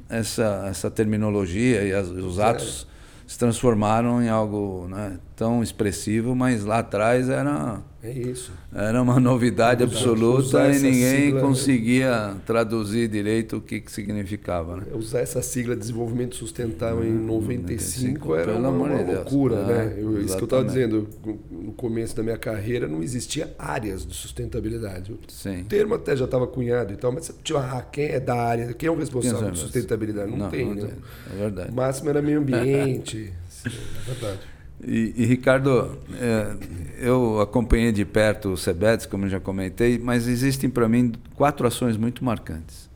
[0.08, 2.86] essa, essa terminologia e as, os atos
[3.26, 8.52] se transformaram em algo né, tão expressivo, mas lá atrás era é isso.
[8.70, 14.76] Era uma novidade absoluta e ninguém sigla, conseguia traduzir direito o que, que significava.
[14.76, 14.86] Né?
[14.92, 19.94] Usar essa sigla desenvolvimento sustentável em 95, hum, 95 era uma, uma loucura, é, né?
[19.96, 21.08] Eu, isso que eu estava dizendo,
[21.50, 25.18] no começo da minha carreira não existia áreas de sustentabilidade.
[25.28, 25.62] Sim.
[25.62, 28.74] O termo até já estava cunhado e tal, mas tipo, ah, quem é da área,
[28.74, 30.30] quem é o responsável por sustentabilidade?
[30.30, 30.80] Não, não tem, não né?
[30.82, 31.38] Tem.
[31.38, 31.70] É verdade.
[31.70, 33.32] O máximo era meio ambiente.
[33.48, 34.53] Sim, é verdade.
[34.86, 36.56] E, e Ricardo, é,
[36.98, 41.96] eu acompanhei de perto o Sebetes, como já comentei, mas existem para mim quatro ações
[41.96, 42.88] muito marcantes.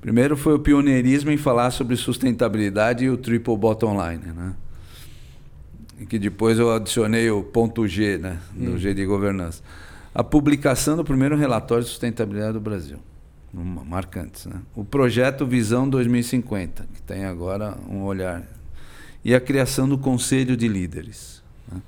[0.00, 4.54] Primeiro foi o pioneirismo em falar sobre sustentabilidade e o triple bottom line, né?
[6.00, 8.78] E que depois eu adicionei o ponto G, né, no hum.
[8.78, 9.62] G de governança.
[10.12, 12.98] A publicação do primeiro relatório de sustentabilidade do Brasil,
[13.52, 14.60] marcantes, né?
[14.74, 18.42] O projeto Visão 2050, que tem agora um olhar
[19.24, 21.42] e a criação do Conselho de Líderes.
[21.70, 21.80] Né?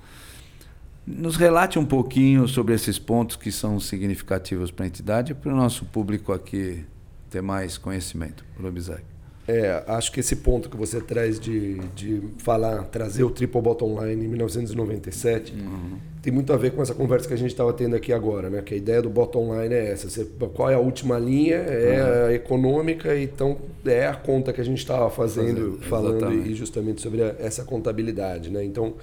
[1.07, 5.57] Nos relate um pouquinho sobre esses pontos que são significativos para a entidade para o
[5.57, 6.85] nosso público aqui
[7.28, 8.45] ter mais conhecimento.
[8.61, 9.03] Robizak.
[9.47, 14.03] É, acho que esse ponto que você traz de, de falar, trazer o Triple Bottom
[14.03, 15.99] Line em 1997, uhum.
[16.25, 18.62] Tem muito a ver com essa conversa que a gente estava tendo aqui agora, né?
[18.62, 20.09] Que a ideia do bottom line é essa.
[20.09, 21.57] Você, qual é a última linha?
[21.57, 22.27] É uhum.
[22.29, 26.51] a econômica, então é a conta que a gente estava fazendo, falando exatamente.
[26.51, 28.64] e justamente sobre a, essa contabilidade, né?
[28.64, 28.95] Então,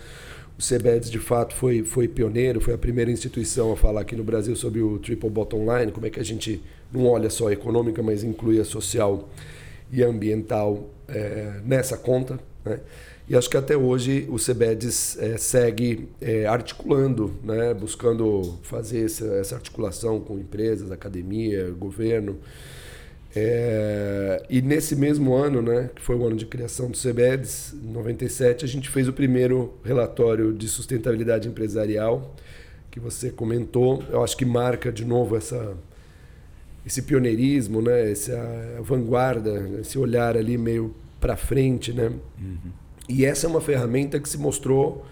[0.57, 4.23] o CBEDS de fato foi, foi pioneiro, foi a primeira instituição a falar aqui no
[4.23, 6.59] Brasil sobre o Triple Bottom Line, como é que a gente
[6.91, 9.29] não olha só a econômica, mas inclui a social
[9.91, 12.39] e ambiental é, nessa conta.
[12.65, 12.79] Né?
[13.31, 17.73] E acho que até hoje o CBEDS é, segue é, articulando, né?
[17.73, 22.39] buscando fazer essa, essa, articulação com empresas, academia, governo.
[23.33, 27.93] É, e nesse mesmo ano, né, que foi o ano de criação do CBEDS, em
[27.93, 32.35] 97, a gente fez o primeiro relatório de sustentabilidade empresarial,
[32.91, 34.03] que você comentou.
[34.11, 35.77] Eu acho que marca de novo essa,
[36.85, 38.11] esse pioneirismo, né?
[38.11, 38.37] Essa
[38.81, 42.11] vanguarda, esse olhar ali meio para frente, né?
[42.37, 42.80] Uhum.
[43.11, 45.05] E essa é uma ferramenta que se mostrou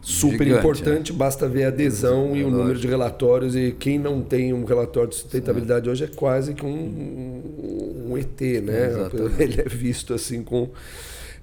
[0.00, 1.14] super Gigante, importante, é.
[1.14, 4.64] basta ver a adesão é, e o número de relatórios e quem não tem um
[4.64, 8.86] relatório de sustentabilidade hoje é quase que um, um ET, né?
[8.86, 9.34] Exatamente.
[9.42, 10.70] Ele é visto assim com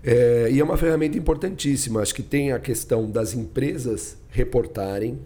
[0.03, 2.01] é, e é uma ferramenta importantíssima.
[2.01, 5.19] Acho que tem a questão das empresas reportarem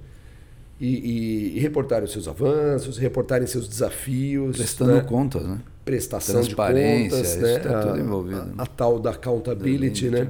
[0.80, 4.56] e, e, e reportarem os seus avanços, reportarem seus desafios.
[4.56, 5.02] Prestando né?
[5.02, 5.60] contas, né?
[5.90, 7.60] Prestação de contas, né?
[7.60, 8.54] Tá tudo envolvido, a, né?
[8.58, 10.30] a, tal da accountability, né?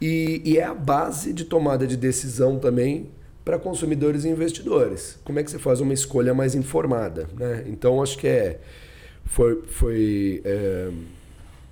[0.00, 3.10] E, e, é a base de tomada de decisão também
[3.44, 5.18] para consumidores e investidores.
[5.24, 7.64] Como é que você faz uma escolha mais informada, né?
[7.66, 8.60] Então acho que é
[9.24, 10.90] foi, foi é,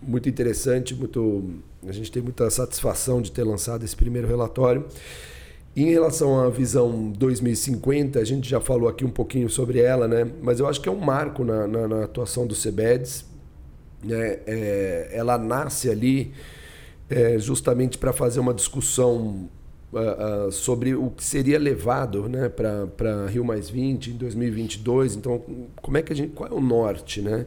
[0.02, 1.44] muito interessante, muito
[1.86, 4.84] a gente tem muita satisfação de ter lançado esse primeiro relatório.
[5.76, 10.24] Em relação à visão 2050, a gente já falou aqui um pouquinho sobre ela, né?
[10.40, 13.24] mas eu acho que é um marco na, na, na atuação do CBEDS.
[14.02, 14.38] Né?
[14.46, 16.32] É, ela nasce ali
[17.10, 19.48] é, justamente para fazer uma discussão
[19.92, 25.16] uh, uh, sobre o que seria levado né, para Rio Mais 20 em 2022.
[25.16, 25.42] Então,
[25.82, 27.20] como é que a gente, qual é o norte?
[27.20, 27.46] Né?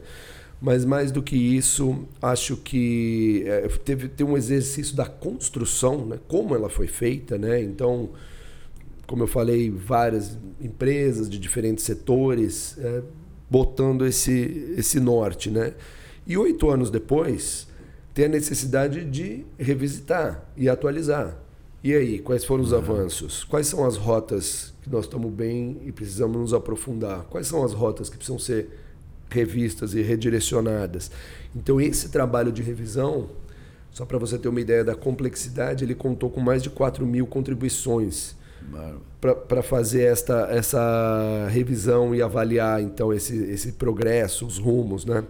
[0.60, 6.18] Mas mais do que isso, acho que é, teve, tem um exercício da construção, né?
[6.26, 7.38] como ela foi feita.
[7.38, 7.62] Né?
[7.62, 8.10] Então,
[9.06, 13.02] como eu falei, várias empresas de diferentes setores é,
[13.48, 15.48] botando esse, esse norte.
[15.48, 15.74] Né?
[16.26, 17.68] E oito anos depois,
[18.12, 21.38] tem a necessidade de revisitar e atualizar.
[21.84, 23.44] E aí, quais foram os avanços?
[23.44, 27.22] Quais são as rotas que nós estamos bem e precisamos nos aprofundar?
[27.30, 28.68] Quais são as rotas que precisam ser
[29.30, 31.10] revistas e redirecionadas?
[31.54, 33.30] Então, esse trabalho de revisão,
[33.90, 37.26] só para você ter uma ideia da complexidade, ele contou com mais de 4 mil
[37.26, 38.36] contribuições
[39.20, 45.24] para fazer esta, essa revisão e avaliar então esse, esse progresso, os rumos, né?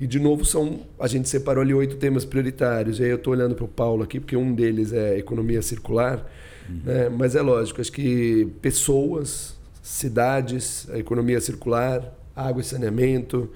[0.00, 2.98] E de novo são a gente separou ali oito temas prioritários.
[2.98, 6.26] E aí eu estou olhando para o Paulo aqui porque um deles é economia circular,
[6.68, 6.80] uhum.
[6.84, 7.08] né?
[7.08, 12.02] Mas é lógico, acho que pessoas, cidades, a economia circular,
[12.38, 13.50] água e saneamento,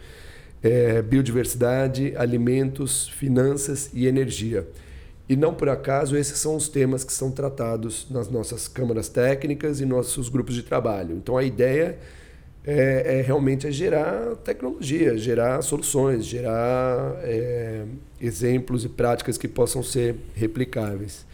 [0.63, 4.67] é, biodiversidade, alimentos, finanças e energia.
[5.29, 9.81] E não por acaso esses são os temas que são tratados nas nossas câmaras técnicas
[9.81, 11.17] e nossos grupos de trabalho.
[11.17, 11.99] Então a ideia
[12.65, 17.85] é, é realmente é gerar tecnologia, gerar soluções, gerar é,
[18.21, 21.25] exemplos e práticas que possam ser replicáveis.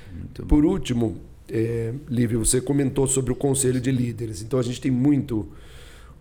[0.46, 1.18] Por último,
[1.50, 4.42] é, Lívia, você comentou sobre o Conselho de Líderes.
[4.42, 5.48] Então a gente tem muito,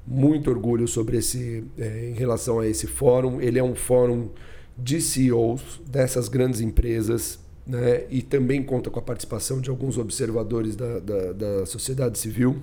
[0.08, 3.42] muito orgulho sobre esse, é, em relação a esse fórum.
[3.42, 4.30] Ele é um fórum
[4.78, 8.06] de CEOs dessas grandes empresas né?
[8.10, 12.62] e também conta com a participação de alguns observadores da, da, da sociedade civil.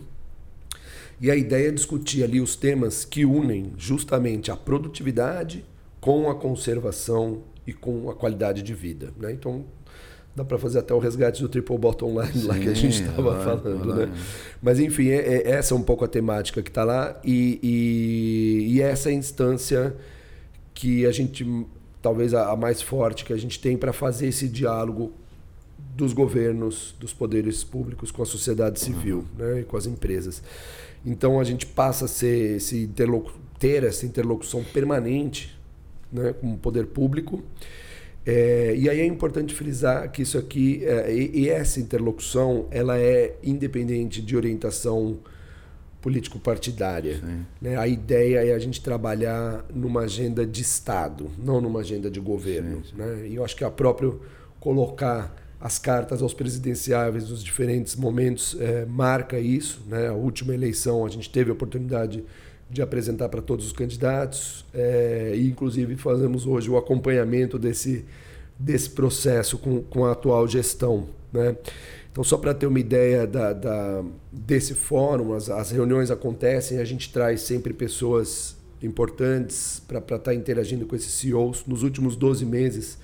[1.20, 5.64] E a ideia é discutir ali os temas que unem justamente a produtividade
[6.00, 9.12] com a conservação e com a qualidade de vida.
[9.18, 9.32] Né?
[9.32, 9.64] Então,
[10.34, 13.02] dá para fazer até o resgate do triple bottom line Sim, lá que a gente
[13.02, 14.12] estava falando, né?
[14.60, 18.74] Mas enfim, é, é, essa é um pouco a temática que está lá e, e,
[18.74, 19.94] e, essa é a instância
[20.74, 21.46] que a gente
[22.02, 25.12] talvez a, a mais forte que a gente tem para fazer esse diálogo
[25.96, 29.46] dos governos, dos poderes públicos com a sociedade civil uhum.
[29.46, 30.42] né, e com as empresas.
[31.06, 32.90] Então a gente passa a ser esse
[33.58, 35.56] ter essa interlocução permanente
[36.12, 37.42] né, com o poder público.
[38.26, 43.36] É, e aí é importante frisar que isso aqui, é, e, essa interlocução, ela é
[43.42, 45.18] independente de orientação
[46.00, 47.20] político-partidária.
[47.60, 47.76] Né?
[47.76, 52.76] A ideia é a gente trabalhar numa agenda de Estado, não numa agenda de governo.
[52.76, 52.96] Sim, sim.
[52.96, 53.28] Né?
[53.28, 54.20] E eu acho que a próprio
[54.60, 59.82] colocar as cartas aos presidenciáveis nos diferentes momentos é, marca isso.
[59.86, 60.08] Né?
[60.08, 62.22] A última eleição a gente teve a oportunidade
[62.74, 68.04] de apresentar para todos os candidatos é, e inclusive fazemos hoje o acompanhamento desse,
[68.58, 71.08] desse processo com, com a atual gestão.
[71.32, 71.56] Né?
[72.10, 76.84] Então, só para ter uma ideia da, da desse fórum, as, as, reuniões acontecem, a
[76.84, 81.64] gente traz sempre pessoas importantes para estar tá interagindo com esses CEOs.
[81.66, 82.98] Nos últimos 12 meses,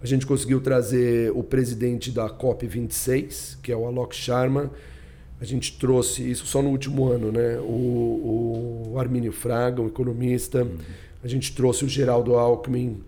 [0.00, 4.70] a gente conseguiu trazer o presidente da COP26, que é o Alok Sharma.
[5.40, 7.58] A gente trouxe isso só no último ano, né?
[7.60, 10.64] O, o Armínio Fraga, um economista.
[10.64, 10.78] Uhum.
[11.22, 13.02] A gente trouxe o Geraldo Alckmin,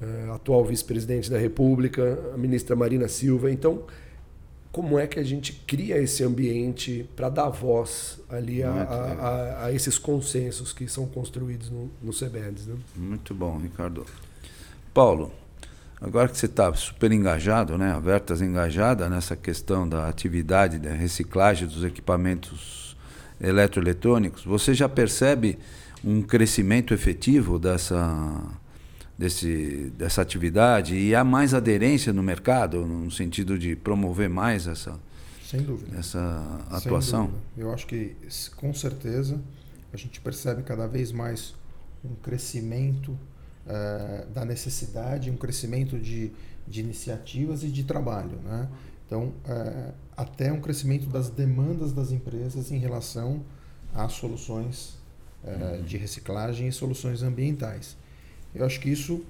[0.00, 3.50] uh, atual vice-presidente da República, a ministra Marina Silva.
[3.52, 3.84] Então,
[4.72, 9.72] como é que a gente cria esse ambiente para dar voz ali a, a, a,
[9.72, 12.66] esses consensos que são construídos no, no CBEDS.
[12.66, 12.76] Né?
[12.96, 14.06] Muito bom, Ricardo.
[14.94, 15.32] Paulo,
[16.00, 20.92] agora que você está super engajado, né, a Vertas engajada nessa questão da atividade da
[20.92, 22.96] reciclagem dos equipamentos
[23.40, 25.58] eletroeletrônicos, você já percebe
[26.04, 28.58] um crescimento efetivo dessa
[29.20, 34.98] desse, dessa atividade e há mais aderência no mercado, no sentido de promover mais essa,
[35.44, 35.98] Sem dúvida.
[35.98, 37.26] essa atuação?
[37.26, 37.42] Dúvida.
[37.58, 38.16] Eu acho que,
[38.56, 39.38] com certeza,
[39.92, 41.54] a gente percebe cada vez mais
[42.02, 43.14] um crescimento
[43.66, 46.32] uh, da necessidade, um crescimento de,
[46.66, 48.38] de iniciativas e de trabalho.
[48.44, 48.68] Né?
[49.06, 53.42] Então, uh, até um crescimento das demandas das empresas em relação
[53.94, 54.96] às soluções
[55.44, 55.82] uh, uhum.
[55.82, 57.96] de reciclagem e soluções ambientais.
[58.54, 59.24] Eu acho que isso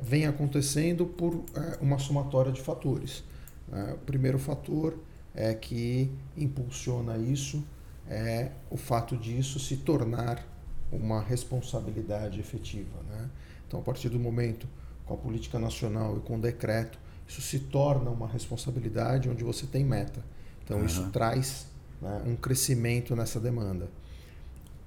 [0.00, 1.44] vem acontecendo por
[1.80, 3.22] uma somatória de fatores.
[3.70, 4.96] É, o primeiro fator
[5.34, 7.62] é que impulsiona isso
[8.08, 10.44] é o fato disso se tornar
[10.92, 13.02] uma responsabilidade efetiva.
[13.10, 13.28] Né?
[13.66, 14.66] Então, a partir do momento
[15.04, 19.66] com a política nacional e com o decreto, isso se torna uma responsabilidade onde você
[19.66, 20.24] tem meta.
[20.64, 20.86] Então, uhum.
[20.86, 21.66] isso traz
[22.00, 23.88] né, um crescimento nessa demanda.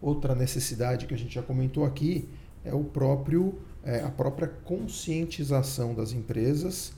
[0.01, 2.27] Outra necessidade que a gente já comentou aqui
[2.63, 6.91] é o próprio é, a própria conscientização das empresas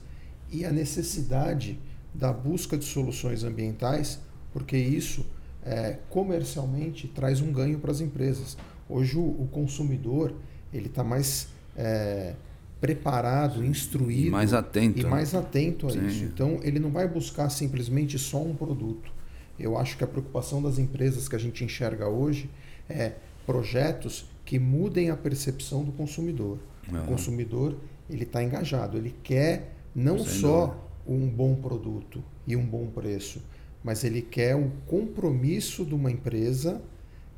[0.50, 1.78] e a necessidade
[2.12, 4.18] da busca de soluções ambientais,
[4.52, 5.24] porque isso
[5.64, 8.56] é, comercialmente traz um ganho para as empresas.
[8.88, 10.34] Hoje o, o consumidor
[10.72, 12.34] ele está mais é,
[12.80, 16.06] preparado, instruído e mais atento, e mais atento a Sim.
[16.06, 16.24] isso.
[16.24, 19.12] Então ele não vai buscar simplesmente só um produto.
[19.58, 22.50] Eu acho que a preocupação das empresas que a gente enxerga hoje
[22.88, 23.12] é
[23.46, 26.58] projetos que mudem a percepção do consumidor.
[26.90, 27.02] Uhum.
[27.02, 27.76] O consumidor
[28.10, 30.82] ele está engajado, ele quer não Sem só dúvida.
[31.06, 33.42] um bom produto, e um bom preço,
[33.82, 36.80] mas ele quer o compromisso de uma empresa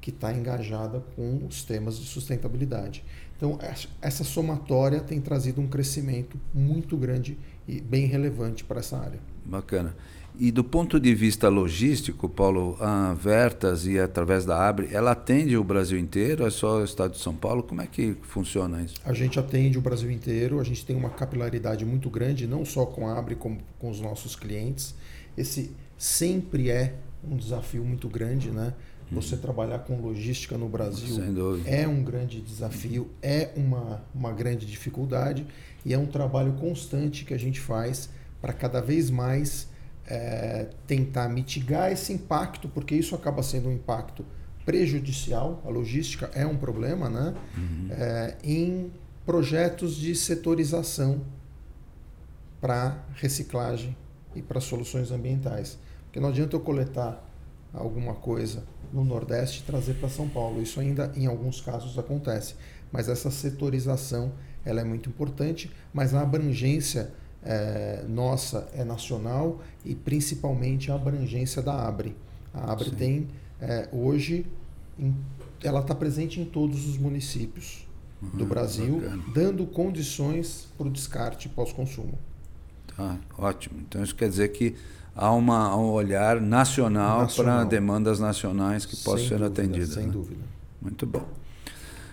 [0.01, 3.03] que está engajada com os temas de sustentabilidade.
[3.37, 3.59] Então,
[4.01, 9.18] essa somatória tem trazido um crescimento muito grande e bem relevante para essa área.
[9.45, 9.95] Bacana.
[10.37, 15.57] E do ponto de vista logístico, Paulo, a Vertas e através da Abre, ela atende
[15.57, 16.45] o Brasil inteiro?
[16.45, 17.62] É só o estado de São Paulo?
[17.62, 18.97] Como é que funciona isso?
[19.05, 22.85] A gente atende o Brasil inteiro, a gente tem uma capilaridade muito grande, não só
[22.85, 24.95] com a Abre, como com os nossos clientes.
[25.37, 28.74] Esse sempre é um desafio muito grande, né?
[29.15, 31.17] Você trabalhar com logística no Brasil
[31.65, 35.47] é um grande desafio, é uma, uma grande dificuldade
[35.85, 38.09] e é um trabalho constante que a gente faz
[38.41, 39.69] para cada vez mais
[40.07, 44.25] é, tentar mitigar esse impacto, porque isso acaba sendo um impacto
[44.65, 47.35] prejudicial, a logística é um problema, né?
[47.57, 47.89] Uhum.
[47.91, 48.93] É, em
[49.25, 51.23] projetos de setorização
[52.61, 53.97] para reciclagem
[54.35, 55.79] e para soluções ambientais.
[56.05, 57.23] Porque não adianta eu coletar
[57.73, 60.62] alguma coisa no Nordeste trazer para São Paulo.
[60.62, 62.55] Isso ainda em alguns casos acontece.
[62.92, 64.32] Mas essa setorização
[64.64, 67.11] ela é muito importante, mas a abrangência
[67.42, 72.16] é, nossa é nacional e principalmente a abrangência da Abre.
[72.55, 72.97] A Abre Sim.
[72.97, 73.28] tem
[73.61, 74.47] é, hoje,
[74.99, 75.14] em,
[75.62, 77.86] ela está presente em todos os municípios
[78.22, 79.22] uhum, do Brasil, bacana.
[79.34, 82.18] dando condições para o descarte pós-consumo.
[82.97, 83.80] Tá, ótimo.
[83.80, 84.76] Então isso quer dizer que
[85.15, 87.61] há uma, um olhar nacional, nacional.
[87.61, 89.95] para demandas nacionais que possam ser dúvida, atendidas.
[89.95, 90.12] Sem né?
[90.12, 90.41] dúvida.
[90.81, 91.27] Muito bom.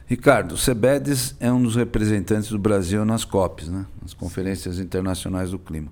[0.07, 3.85] Ricardo, o Cebedes é um dos representantes do Brasil nas COPs, né?
[4.01, 5.87] nas Conferências Internacionais do Clima.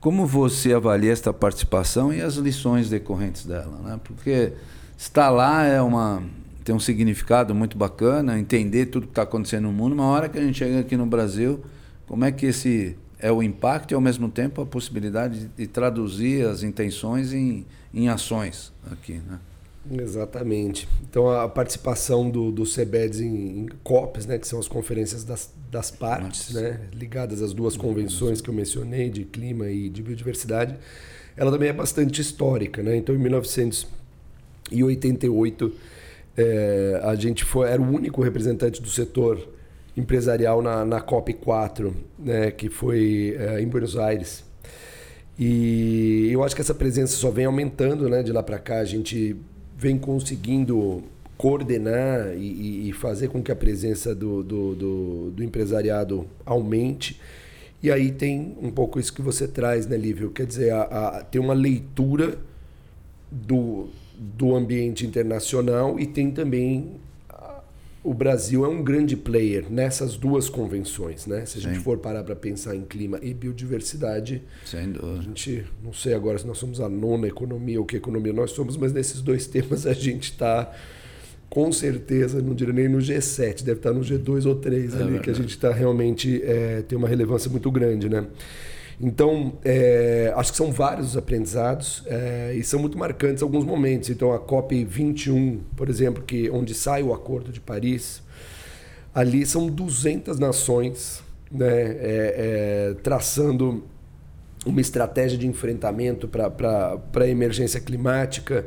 [0.00, 3.78] Como você avalia esta participação e as lições decorrentes dela?
[3.82, 4.00] Né?
[4.04, 4.52] Porque
[4.96, 6.22] estar lá é uma,
[6.62, 9.94] tem um significado muito bacana, entender tudo que está acontecendo no mundo.
[9.94, 11.64] Uma hora que a gente chega aqui no Brasil,
[12.06, 16.46] como é que esse é o impacto e, ao mesmo tempo, a possibilidade de, traduzir
[16.46, 17.64] as intenções em,
[17.94, 19.40] em ações aqui, né?
[19.90, 20.86] Exatamente.
[21.08, 25.50] Então a participação do, do CEBEDS em, em COPs, né, que são as conferências das,
[25.70, 30.76] das partes, né, ligadas às duas convenções que eu mencionei, de clima e de biodiversidade,
[31.34, 32.82] ela também é bastante histórica.
[32.82, 32.94] Né?
[32.96, 35.72] Então em 1988
[36.36, 39.53] é, a gente foi, era o único representante do setor
[39.96, 44.44] empresarial na, na COP 4, né, que foi é, em Buenos Aires.
[45.38, 48.78] E eu acho que essa presença só vem aumentando né, de lá para cá.
[48.78, 49.36] A gente
[49.76, 51.02] vem conseguindo
[51.36, 57.20] coordenar e, e, fazer com que a presença do, do, do, do, empresariado aumente.
[57.82, 60.30] E aí tem um pouco isso que você traz, né, Lívio?
[60.30, 62.38] Quer dizer, a, a, tem uma leitura
[63.30, 66.92] do, do ambiente internacional e tem também
[68.04, 71.46] o Brasil é um grande player nessas duas convenções, né?
[71.46, 71.82] Se a gente Sim.
[71.82, 75.20] for parar para pensar em clima e biodiversidade, Sem dúvida.
[75.20, 78.50] a gente não sei agora se nós somos a nona economia ou que economia nós
[78.50, 80.70] somos, mas nesses dois temas a gente está
[81.48, 85.04] com certeza, não diria nem no G7, deve estar no G2 ou 3 é ali,
[85.04, 85.20] verdade.
[85.24, 88.26] que a gente está realmente é, tem uma relevância muito grande, né?
[89.00, 94.10] Então, é, acho que são vários os aprendizados é, e são muito marcantes alguns momentos.
[94.10, 98.22] Então, a COP 21, por exemplo, que onde sai o Acordo de Paris,
[99.14, 103.84] ali são 200 nações né, é, é, traçando
[104.64, 108.66] uma estratégia de enfrentamento para a emergência climática.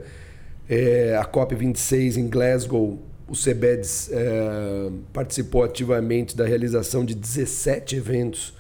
[0.70, 7.96] É, a COP 26 em Glasgow, o CEBEDS é, participou ativamente da realização de 17
[7.96, 8.54] eventos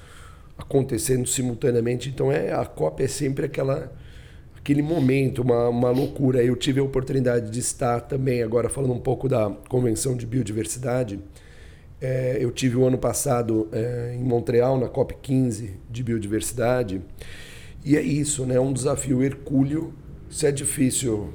[0.57, 2.09] acontecendo simultaneamente.
[2.09, 3.91] Então é a COP é sempre aquela
[4.57, 6.43] aquele momento, uma, uma loucura.
[6.43, 11.19] Eu tive a oportunidade de estar também agora falando um pouco da convenção de biodiversidade.
[12.01, 17.01] É, eu tive o ano passado é, em Montreal na COP 15 de biodiversidade
[17.83, 18.59] e é isso, né?
[18.59, 19.93] Um desafio hercúleo.
[20.29, 21.33] Se é difícil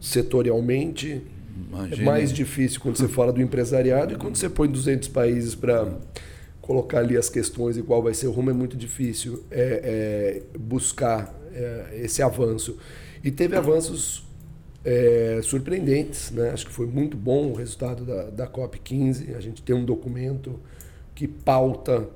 [0.00, 1.22] setorialmente,
[1.70, 2.02] Imagina.
[2.02, 5.88] é mais difícil quando você fala do empresariado e quando você põe 200 países para
[6.64, 10.58] colocar ali as questões e qual vai ser o rumo é muito difícil é, é
[10.58, 12.78] buscar é, esse avanço.
[13.22, 14.26] E teve avanços
[14.82, 16.50] é, surpreendentes, né?
[16.50, 19.36] acho que foi muito bom o resultado da, da COP15.
[19.36, 20.58] A gente tem um documento
[21.14, 22.08] que pauta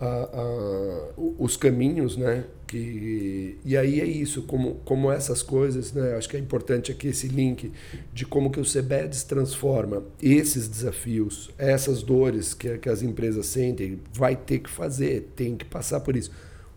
[0.00, 2.44] a, a, os caminhos, né?
[2.70, 6.14] Que, e aí é isso, como, como essas coisas, né?
[6.14, 7.72] Acho que é importante aqui esse link
[8.14, 13.98] de como que o CBEDS transforma esses desafios, essas dores que, que as empresas sentem,
[14.12, 16.30] vai ter que fazer, tem que passar por isso.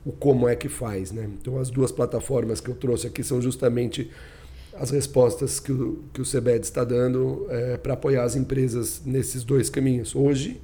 [0.03, 1.29] O como é que faz, né?
[1.39, 4.09] Então as duas plataformas que eu trouxe aqui são justamente
[4.73, 9.43] as respostas que o, que o CBED está dando é, para apoiar as empresas nesses
[9.43, 10.15] dois caminhos.
[10.15, 10.59] Hoje,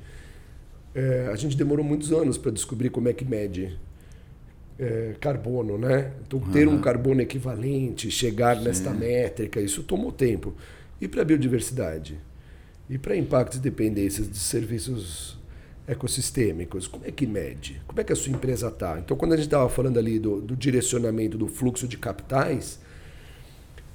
[0.95, 3.77] é, a gente demorou muitos anos para descobrir como é que mede
[4.80, 6.13] é, carbono, né?
[6.25, 6.75] Então, ter uhum.
[6.75, 8.63] um carbono equivalente, chegar Sim.
[8.63, 10.55] nesta métrica, isso tomou tempo.
[11.01, 12.17] E para a biodiversidade?
[12.89, 15.38] E para impactos e dependências de serviços
[15.88, 17.82] ecossistêmicos, como é que mede?
[17.88, 18.99] Como é que a sua empresa está?
[18.99, 22.80] Então, quando a gente estava falando ali do, do, direcionamento do fluxo de capitais,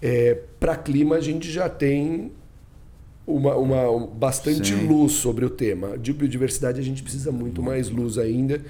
[0.03, 2.33] é, para clima a gente já tem
[3.27, 4.87] uma, uma bastante Sim.
[4.87, 5.97] luz sobre o tema.
[5.97, 8.61] De biodiversidade a gente precisa muito mais luz ainda,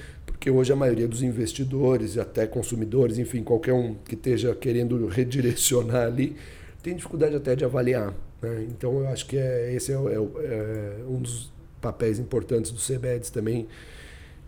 [0.44, 5.06] porque hoje a maioria dos investidores e até consumidores, enfim, qualquer um que esteja querendo
[5.08, 6.36] redirecionar ali,
[6.82, 8.12] tem dificuldade até de avaliar.
[8.42, 8.66] Né?
[8.68, 13.30] Então eu acho que é, esse é, é, é um dos papéis importantes do CBEDS
[13.30, 13.66] também,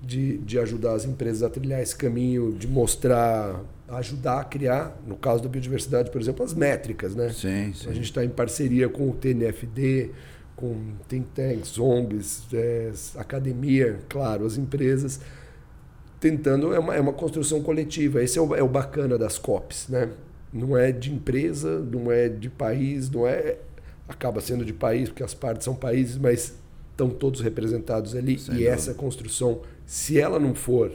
[0.03, 5.17] de, de ajudar as empresas a trilhar esse caminho, de mostrar, ajudar a criar, no
[5.17, 7.15] caso da biodiversidade, por exemplo, as métricas.
[7.15, 7.31] Né?
[7.31, 7.89] Sim, sim.
[7.89, 10.11] A gente está em parceria com o TNFD,
[10.55, 10.77] com
[11.09, 15.21] think tanks, ONGs, é, academia, claro, as empresas,
[16.27, 18.23] tentando, é uma, é uma construção coletiva.
[18.23, 19.89] Esse é o, é o bacana das COPs.
[19.89, 20.11] Né?
[20.53, 23.59] Não é de empresa, não é de país, não é
[24.09, 26.55] acaba sendo de país, porque as partes são países, mas
[26.91, 28.39] estão todos representados ali.
[28.39, 28.71] Sem e dúvida.
[28.71, 30.93] essa construção, se ela não for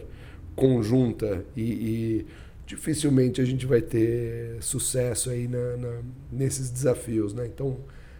[0.56, 2.26] conjunta e, e,
[2.68, 6.00] dificilmente a gente vai ter sucesso aí na, na,
[6.32, 7.34] nesses desafios.
[7.34, 7.46] Né?
[7.46, 7.78] Então,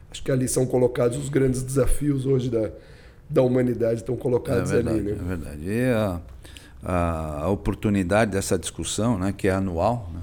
[0.10, 2.72] acho que ali são colocados os grandes desafios hoje da,
[3.30, 5.12] da humanidade, estão colocados é verdade, ali.
[5.12, 5.18] Né?
[5.20, 5.70] É verdade.
[5.70, 6.22] E a,
[6.84, 10.22] a, oportunidade dessa discussão, né, que é anual, né,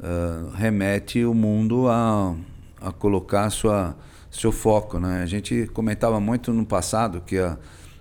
[0.00, 2.34] uh, remete o mundo a,
[2.80, 3.96] a colocar sua
[4.30, 4.98] seu foco.
[4.98, 5.22] Né?
[5.22, 7.56] A gente comentava muito no passado que a,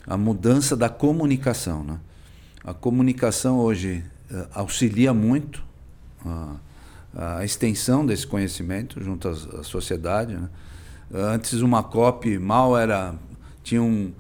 [0.06, 1.84] a mudança da comunicação.
[1.84, 2.00] Né?
[2.64, 5.64] A comunicação hoje uh, auxilia muito
[6.26, 6.56] a,
[7.16, 10.36] a, extensão desse conhecimento junto à, à sociedade.
[10.36, 10.50] Né?
[11.14, 13.16] Antes uma copy mal era
[13.64, 14.12] tinha um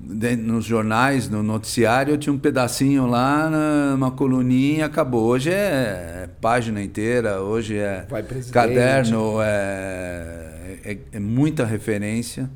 [0.00, 3.50] nos jornais, no noticiário, tinha um pedacinho lá,
[3.94, 5.24] uma coluninha, acabou.
[5.24, 8.06] Hoje é, é página inteira, hoje é
[8.52, 12.50] caderno, é, é, é, muita referência.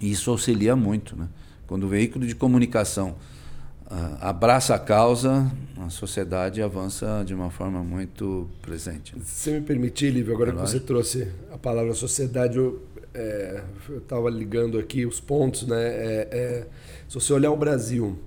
[0.00, 1.16] E isso auxilia muito.
[1.16, 1.28] Né?
[1.66, 3.16] Quando o veículo de comunicação
[3.90, 9.14] uh, abraça a causa, a sociedade avança de uma forma muito presente.
[9.24, 12.82] Se você me permitir, Lívio, agora é que você trouxe a palavra sociedade, eu
[13.14, 15.82] é, eu estava ligando aqui os pontos, né?
[15.82, 16.66] É, é,
[17.08, 18.18] se você olhar o Brasil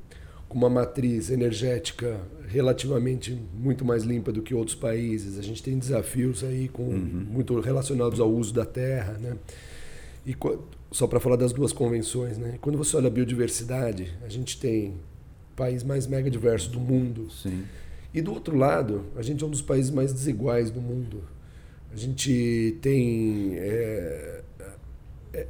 [0.49, 5.77] com uma matriz energética relativamente muito mais limpa do que outros países, a gente tem
[5.77, 7.25] desafios aí com uhum.
[7.29, 9.35] muito relacionados ao uso da terra, né?
[10.25, 10.35] E
[10.91, 12.57] só para falar das duas convenções, né?
[12.61, 17.31] Quando você olha a biodiversidade, a gente tem o país mais mega diverso do mundo.
[17.31, 17.63] Sim.
[18.13, 21.23] E do outro lado, a gente é um dos países mais desiguais do mundo.
[21.91, 24.42] A gente tem é,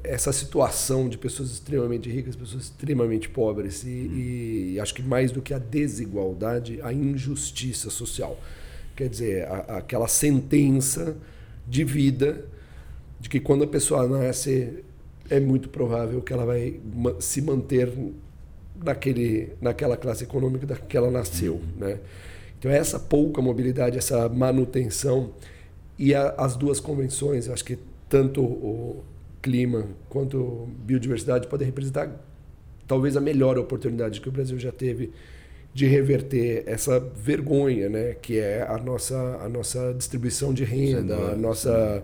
[0.04, 5.42] essa situação de pessoas extremamente ricas, pessoas extremamente pobres e, e, acho que mais do
[5.42, 8.40] que a desigualdade, a injustiça social.
[8.96, 11.18] Quer dizer, a, aquela sentença
[11.68, 12.46] de vida
[13.20, 14.84] de que quando a pessoa nasce
[15.30, 16.80] é muito provável que ela vai
[17.20, 17.92] se manter
[18.82, 22.00] naquele, naquela classe econômica da que ela nasceu, né?
[22.58, 25.34] Então essa pouca mobilidade, essa manutenção
[26.00, 27.78] e a, as duas convenções, acho que
[28.08, 29.04] tanto o,
[29.44, 32.10] clima quanto biodiversidade podem representar
[32.88, 35.12] talvez a melhor oportunidade que o Brasil já teve
[35.74, 41.36] de reverter essa vergonha, né, que é a nossa a nossa distribuição de renda, a
[41.36, 42.04] nossa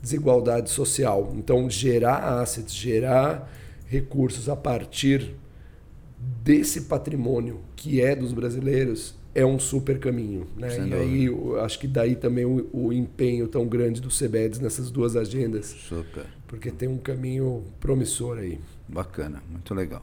[0.00, 1.34] desigualdade social.
[1.36, 3.52] Então, gerar assets, gerar
[3.86, 5.34] recursos a partir
[6.42, 10.46] desse patrimônio que é dos brasileiros é um super caminho.
[10.56, 10.88] Né?
[10.88, 11.28] e aí
[11.60, 15.66] acho que daí também o, o, empenho tão grande do CBEDS nessas duas agendas.
[15.66, 16.37] Super.
[16.48, 18.58] Porque tem um caminho promissor aí.
[18.88, 20.02] Bacana, muito legal.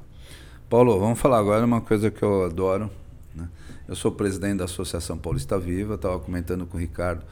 [0.69, 2.89] Paulo, vamos falar agora uma coisa que eu adoro.
[3.33, 3.49] Né?
[3.87, 7.23] Eu sou presidente da Associação Paulista Viva, estava comentando com o Ricardo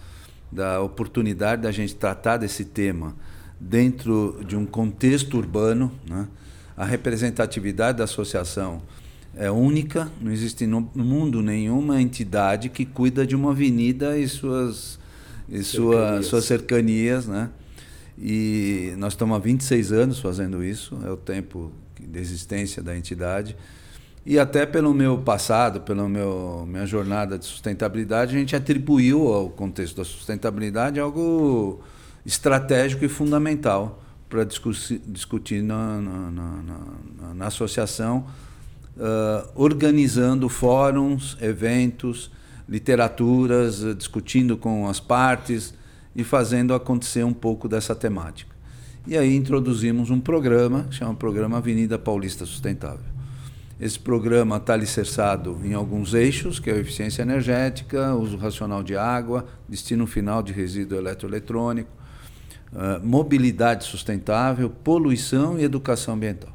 [0.51, 3.15] da oportunidade da gente tratar desse tema
[3.59, 6.27] dentro de um contexto urbano, né?
[6.75, 8.81] a representatividade da associação
[9.35, 14.99] é única, não existe no mundo nenhuma entidade que cuida de uma avenida e suas,
[15.49, 17.49] e sua, suas cercanias, né?
[18.17, 23.55] E nós estamos há 26 anos fazendo isso, é o tempo de existência da entidade.
[24.25, 29.49] E até pelo meu passado, pela meu, minha jornada de sustentabilidade, a gente atribuiu ao
[29.49, 31.81] contexto da sustentabilidade algo
[32.25, 38.25] estratégico e fundamental para discutir, discutir na, na, na, na associação
[38.97, 42.31] uh, organizando fóruns, eventos,
[42.67, 45.73] literaturas, discutindo com as partes
[46.15, 48.53] e fazendo acontecer um pouco dessa temática.
[49.05, 53.13] E aí introduzimos um programa, chama Programa Avenida Paulista Sustentável.
[53.79, 58.95] Esse programa está alicerçado em alguns eixos, que é a eficiência energética, uso racional de
[58.95, 61.89] água, destino final de resíduo eletroeletrônico,
[62.71, 66.53] uh, mobilidade sustentável, poluição e educação ambiental.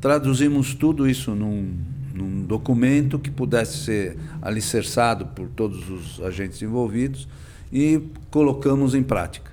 [0.00, 1.76] Traduzimos tudo isso num,
[2.12, 7.28] num documento que pudesse ser alicerçado por todos os agentes envolvidos
[7.72, 8.00] e
[8.30, 9.50] colocamos em prática.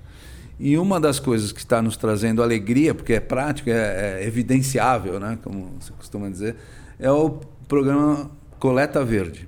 [0.59, 5.19] E uma das coisas que está nos trazendo alegria, porque é prático, é, é evidenciável,
[5.19, 6.55] né, como você costuma dizer,
[6.99, 9.47] é o programa Coleta Verde,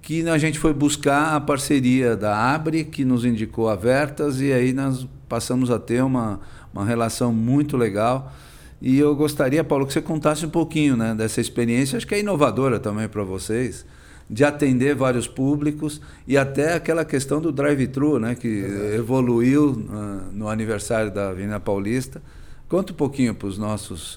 [0.00, 4.52] que a gente foi buscar a parceria da Abre, que nos indicou a Vertas, e
[4.52, 6.40] aí nós passamos a ter uma,
[6.72, 8.32] uma relação muito legal.
[8.80, 12.20] E eu gostaria, Paulo, que você contasse um pouquinho né, dessa experiência, acho que é
[12.20, 13.86] inovadora também para vocês,
[14.32, 18.64] de atender vários públicos e até aquela questão do drive-thru, né, que
[18.96, 22.22] evoluiu uh, no aniversário da Avenida Paulista.
[22.66, 24.14] Conta um pouquinho para os nossos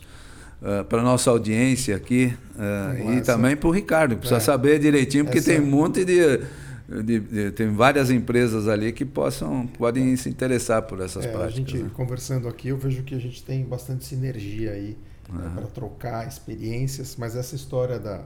[0.62, 4.40] uh, eh, para a nossa audiência aqui uh, e também para o Ricardo, precisa é.
[4.40, 5.52] saber direitinho, porque Essa...
[5.52, 6.40] tem um monte de,
[7.04, 11.54] de, de, Tem várias empresas ali que possam, podem se interessar por essas é, práticas.
[11.54, 11.92] A gente, né?
[11.94, 14.98] conversando aqui, eu vejo que a gente tem bastante sinergia aí
[15.30, 15.40] uhum.
[15.40, 18.24] né, para trocar experiências, mas essa história da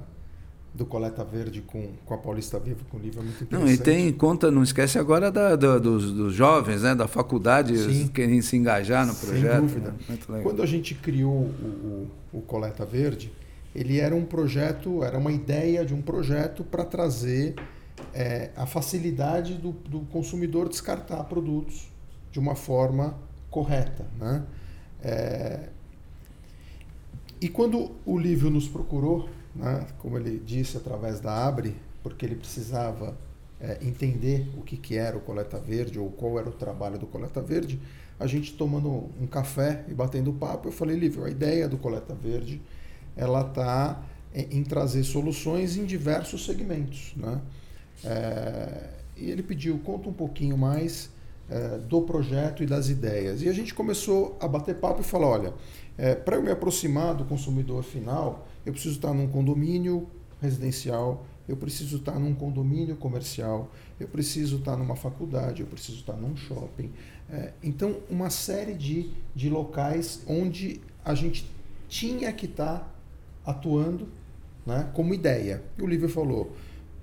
[0.74, 3.68] do Coleta Verde com, com a Paulista Viva, com o livro é muito interessante.
[3.68, 7.74] Não, e tem conta, não esquece agora da, da dos, dos, jovens, né, da faculdade,
[8.14, 9.70] querem se engajar no projeto.
[9.70, 9.96] Sem dúvida.
[10.30, 10.42] Né?
[10.44, 13.32] Quando a gente criou o, o, o, Coleta Verde,
[13.74, 17.56] ele era um projeto, era uma ideia de um projeto para trazer
[18.14, 21.92] é, a facilidade do, do consumidor descartar produtos
[22.32, 23.18] de uma forma
[23.50, 24.06] correta.
[24.20, 24.44] Né?
[25.02, 25.70] É,
[27.42, 32.36] e quando o Lívio nos procurou, né, como ele disse, através da Abre, porque ele
[32.36, 33.18] precisava
[33.60, 37.06] é, entender o que, que era o Coleta Verde ou qual era o trabalho do
[37.06, 37.80] Coleta Verde,
[38.20, 42.14] a gente tomando um café e batendo papo, eu falei, Lívio, a ideia do Coleta
[42.14, 42.62] Verde
[43.16, 47.14] ela está em, em, trazer soluções em diversos segmentos.
[47.16, 47.42] Né?
[48.04, 51.10] É, e ele pediu, conta um pouquinho mais
[51.50, 53.42] é, do projeto e das ideias.
[53.42, 55.54] E a gente começou a bater papo e falar, olha,
[55.98, 60.08] é, para eu me aproximar do consumidor final, eu preciso estar num condomínio
[60.42, 66.14] residencial, eu preciso estar num condomínio comercial, eu preciso estar numa faculdade, eu preciso estar
[66.14, 66.92] num shopping.
[67.30, 71.50] É, então, uma série de, de locais onde a gente
[71.88, 72.96] tinha que estar
[73.46, 74.08] atuando
[74.66, 75.64] né, como ideia.
[75.78, 76.56] E o Lívio falou: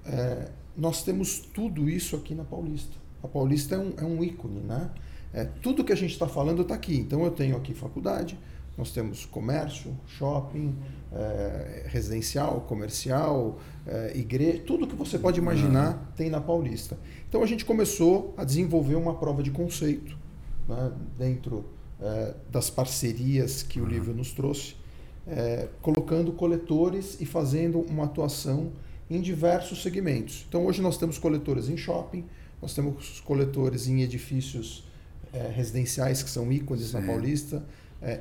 [0.04, 2.96] é, nós temos tudo isso aqui na Paulista.
[3.22, 4.90] A Paulista é um, é um ícone, né?
[5.32, 6.96] É, tudo que a gente está falando está aqui.
[6.96, 8.38] Então, eu tenho aqui faculdade,
[8.78, 10.74] nós temos comércio, shopping,
[11.18, 15.98] é, residencial, comercial, é, igreja, tudo que você pode imaginar uhum.
[16.14, 16.98] tem na Paulista.
[17.26, 20.16] Então a gente começou a desenvolver uma prova de conceito
[20.68, 21.64] né, dentro
[22.00, 23.86] é, das parcerias que uhum.
[23.86, 24.74] o livro nos trouxe,
[25.82, 28.70] colocando coletores e fazendo uma atuação
[29.10, 30.46] em diversos segmentos.
[30.48, 32.24] Então hoje nós temos coletores em shopping,
[32.62, 34.84] nós temos coletores em edifícios
[35.52, 37.00] residenciais que são ícones Sim.
[37.00, 37.64] na Paulista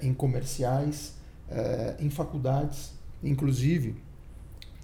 [0.02, 1.14] em comerciais,
[1.50, 2.94] é, em faculdades,
[3.24, 3.96] inclusive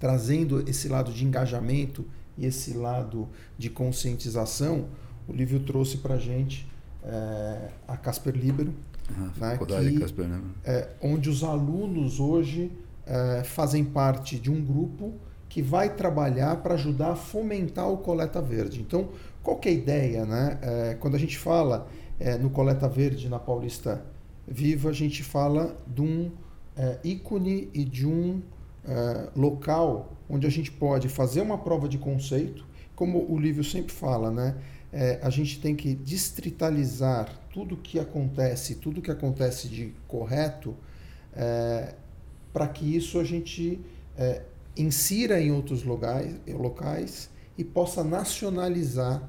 [0.02, 2.04] trazendo esse lado de engajamento
[2.36, 4.88] e esse lado de conscientização,
[5.28, 6.68] o livro trouxe para a gente
[7.04, 8.74] é, a Casper Libero,
[9.08, 10.40] uhum, né, que, Casper, né?
[10.64, 12.72] é, onde os alunos hoje
[13.06, 15.12] é, fazem parte de um grupo
[15.48, 18.80] que vai trabalhar para ajudar a fomentar o Coleta Verde.
[18.80, 19.10] Então,
[19.40, 20.24] qual que é a ideia?
[20.26, 20.58] Né?
[20.62, 21.86] É, quando a gente fala
[22.18, 24.02] é, no Coleta Verde, na Paulista
[24.48, 26.32] Viva, a gente fala de um
[26.76, 28.42] é, ícone e de um
[28.84, 32.64] é, local onde a gente pode fazer uma prova de conceito,
[32.94, 34.56] como o livro sempre fala, né?
[34.92, 40.76] É, a gente tem que distritalizar tudo que acontece, tudo que acontece de correto,
[41.34, 41.94] é,
[42.52, 43.80] para que isso a gente
[44.16, 44.42] é,
[44.76, 49.28] insira em outros locais e possa nacionalizar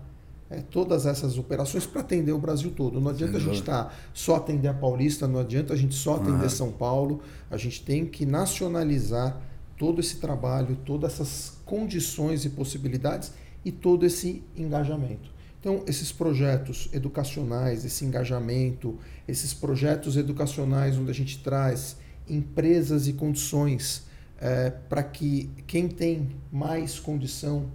[0.53, 3.01] é, todas essas operações para atender o Brasil todo.
[3.01, 6.15] Não adianta a gente estar tá só atender a Paulista, não adianta a gente só
[6.15, 6.49] atender uhum.
[6.49, 7.21] São Paulo.
[7.49, 9.41] A gente tem que nacionalizar
[9.77, 13.31] todo esse trabalho, todas essas condições e possibilidades
[13.65, 15.31] e todo esse engajamento.
[15.59, 21.97] Então, esses projetos educacionais, esse engajamento, esses projetos educacionais onde a gente traz
[22.29, 24.03] empresas e condições
[24.39, 27.69] é, para que quem tem mais condição,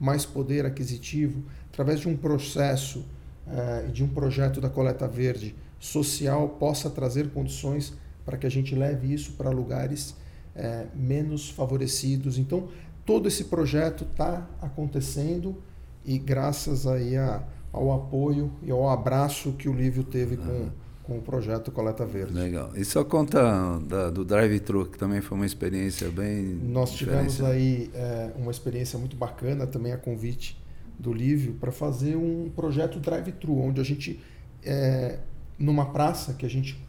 [0.00, 1.44] mais poder aquisitivo,
[1.74, 3.04] através de um processo
[3.46, 7.92] e uh, de um projeto da Coleta Verde social, possa trazer condições
[8.24, 10.10] para que a gente leve isso para lugares
[10.56, 12.38] uh, menos favorecidos.
[12.38, 12.68] Então,
[13.04, 15.56] todo esse projeto está acontecendo
[16.06, 20.70] e graças aí a, ao apoio e ao abraço que o Lívio teve com,
[21.02, 22.32] com o projeto Coleta Verde.
[22.32, 22.70] Legal.
[22.74, 26.44] E só conta da, do drive-thru, que também foi uma experiência bem.
[26.62, 30.63] Nós tivemos aí é, uma experiência muito bacana, também a convite
[30.98, 34.20] do Lívio, para fazer um projeto drive-thru, onde a gente,
[34.62, 35.18] é,
[35.58, 36.80] numa praça que a gente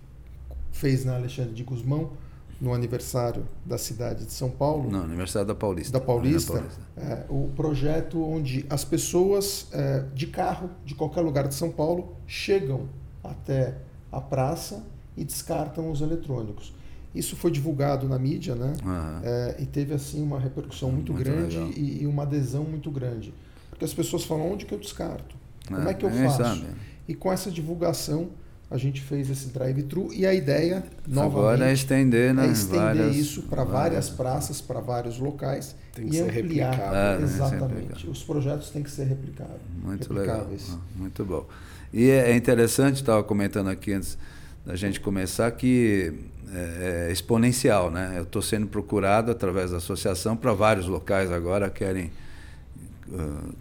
[0.72, 2.12] fez na Alexandre de Guzmão,
[2.60, 4.90] no aniversário da cidade de São Paulo.
[4.90, 6.00] Não, aniversário da Paulista.
[6.00, 6.54] Da Paulista.
[6.54, 6.82] Paulista.
[6.96, 12.16] É, o projeto onde as pessoas é, de carro, de qualquer lugar de São Paulo,
[12.26, 12.88] chegam
[13.24, 13.78] até
[14.12, 14.84] a praça
[15.18, 16.74] e descartam os eletrônicos.
[17.14, 18.74] Isso foi divulgado na mídia, né?
[18.84, 19.22] Uhum.
[19.24, 23.34] É, e teve assim uma repercussão muito, muito grande e, e, uma adesão muito grande.
[23.76, 25.36] Porque as pessoas falam, onde que eu descarto?
[25.68, 26.38] Como é, é que eu faço?
[26.38, 26.66] Sabe.
[27.08, 28.30] E com essa divulgação
[28.72, 32.48] a gente fez esse drive-thru e a ideia novamente Agora é estender, né?
[32.48, 36.40] é estender várias, isso para várias, várias praças, para vários locais tem que e ser
[36.40, 37.20] ampliar.
[37.20, 38.10] É, exatamente.
[38.10, 39.62] Os projetos têm que ser replicados.
[39.84, 40.48] Muito legal.
[40.72, 41.46] Ah, muito bom.
[41.94, 44.18] E é, é interessante, estava comentando aqui antes
[44.66, 46.14] da gente começar, que
[46.52, 48.14] é, é exponencial, né?
[48.18, 52.10] Eu estou sendo procurado através da associação para vários locais agora querem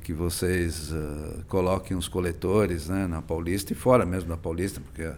[0.03, 5.11] que vocês uh, coloquem os coletores né, na Paulista e fora mesmo da Paulista, porque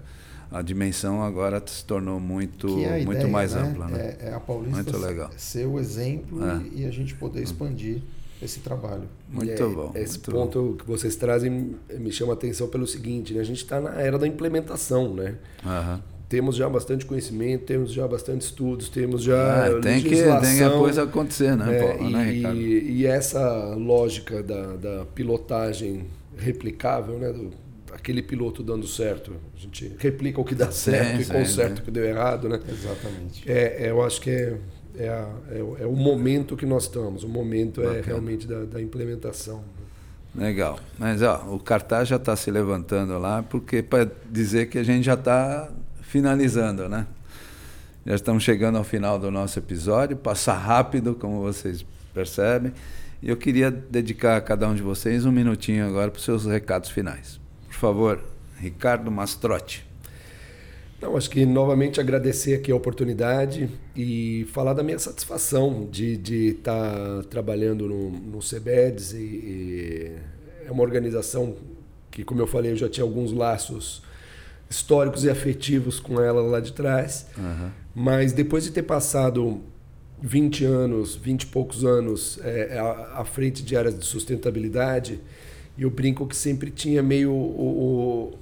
[0.50, 3.62] a, dimensão agora se tornou muito, muito ideia, mais né?
[3.62, 3.86] ampla.
[3.86, 4.16] Né?
[4.20, 5.30] É, é a Paulista muito legal.
[5.36, 6.62] ser o exemplo é.
[6.72, 8.02] e, e, a gente poder expandir
[8.42, 9.08] esse trabalho.
[9.28, 9.92] Muito é, bom.
[9.94, 10.76] Esse muito ponto bom.
[10.76, 13.40] que vocês trazem me chama a atenção pelo seguinte, né?
[13.40, 15.36] a gente está na era da implementação, né?
[15.64, 20.64] Uhum temos já bastante conhecimento, temos já bastante estudos, temos já ah, tem que tem
[20.64, 26.06] a coisa acontecer, né, é, Paulo, né, e, né, e essa lógica da, da pilotagem
[26.36, 27.50] replicável, né, do,
[27.92, 31.82] aquele piloto dando certo, a gente replica o que dá certo sim, e conserta sim,
[31.82, 32.60] o que deu errado, né?
[32.68, 33.50] Exatamente.
[33.50, 34.58] É, é eu acho que é,
[34.98, 37.98] é, a, é, é, o momento que nós estamos, o momento é Bacana.
[38.00, 39.62] é realmente da, da implementação.
[40.34, 40.78] Legal.
[40.98, 45.04] Mas ó, o cartaz já está se levantando lá, porque para dizer que a gente
[45.04, 45.70] já está
[46.16, 47.06] finalizando, né?
[48.06, 52.72] Já estamos chegando ao final do nosso episódio, passa rápido, como vocês percebem.
[53.22, 56.46] E eu queria dedicar a cada um de vocês um minutinho agora para os seus
[56.46, 57.38] recados finais.
[57.66, 58.24] Por favor,
[58.58, 59.86] Ricardo Mastrotti.
[61.02, 66.72] Não, acho que novamente agradecer aqui a oportunidade e falar da minha satisfação de, estar
[66.72, 70.12] tá trabalhando no, no CBEDS e, e
[70.66, 71.56] é uma organização
[72.10, 74.02] que, como eu falei, eu já tinha alguns laços
[74.68, 77.26] históricos e afetivos com ela lá de trás.
[77.36, 77.70] Uhum.
[77.94, 79.60] Mas depois de ter passado
[80.20, 85.20] 20 anos, 20 e poucos anos é, à, à, frente de áreas de sustentabilidade,
[85.78, 88.38] eu brinco que sempre tinha meio o, o,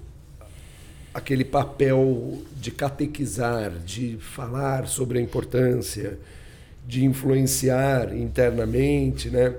[1.13, 6.19] aquele papel de catequizar, de falar sobre a importância,
[6.87, 9.55] de influenciar internamente, né?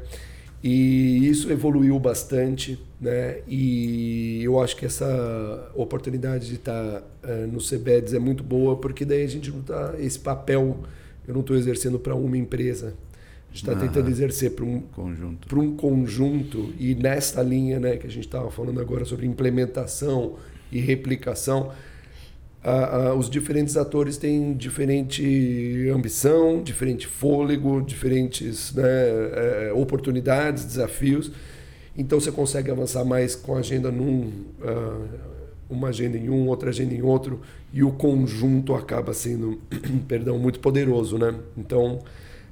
[0.68, 3.41] E isso evoluiu bastante, né?
[3.47, 9.05] E eu acho que essa oportunidade de estar uh, no CBEDS é muito boa, porque
[9.05, 10.80] daí a gente não tá esse papel,
[11.28, 12.95] eu não estou exercendo para uma empresa.
[13.47, 15.47] A gente está ah, tentando exercer para um conjunto.
[15.47, 20.38] Para um conjunto e nesta linha, né, que a gente estava falando agora sobre implementação
[20.72, 21.74] e replicação,
[23.18, 31.32] os diferentes atores têm diferente ambição, diferente fôlego, diferentes né, é, oportunidades, desafios.
[31.97, 35.07] Então você consegue avançar mais com a agenda num, uh,
[35.70, 37.41] uma agenda em um, outra agenda em outro,
[37.72, 39.59] e o conjunto acaba sendo,
[40.08, 41.33] perdão, muito poderoso, né?
[41.58, 42.01] Então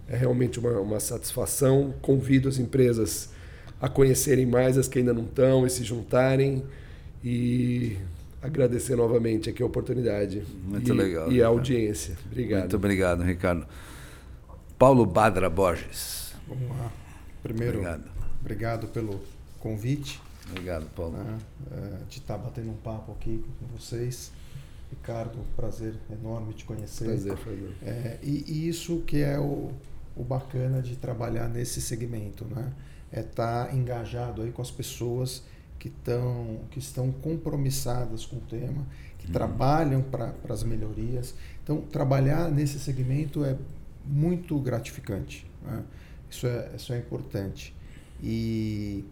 [0.07, 1.93] é realmente uma, uma satisfação.
[2.01, 3.31] Convido as empresas
[3.81, 6.63] a conhecerem mais as que ainda não estão e se juntarem
[7.23, 7.97] e
[8.43, 10.43] agradecer novamente aqui a oportunidade.
[10.65, 11.31] Muito e, legal.
[11.31, 12.15] E a audiência.
[12.25, 12.59] Obrigado.
[12.59, 13.65] Muito obrigado, Ricardo.
[14.77, 16.33] Paulo Badra Borges.
[16.47, 16.91] Vamos lá.
[17.41, 18.11] Primeiro, obrigado,
[18.41, 19.21] obrigado pelo
[19.59, 20.21] convite.
[20.49, 21.17] Obrigado, Paulo.
[21.17, 21.39] Né,
[21.71, 24.31] é, de estar batendo um papo aqui com vocês.
[24.89, 27.05] Ricardo, prazer enorme te conhecer.
[27.05, 27.71] Prazer, prazer.
[27.81, 29.71] É, e, e, isso que é o,
[30.15, 32.71] o bacana de trabalhar nesse segmento, né?
[33.11, 35.43] É estar tá engajado aí com as pessoas
[35.83, 38.87] que, tão, que estão compromissadas com o tema,
[39.19, 39.33] que uhum.
[39.33, 41.35] trabalham para as melhorias.
[41.61, 43.57] Então, trabalhar nesse segmento é
[44.05, 45.45] muito gratificante.
[45.61, 45.83] Né?
[46.31, 47.75] Isso, é, isso é importante.
[48.21, 49.03] E,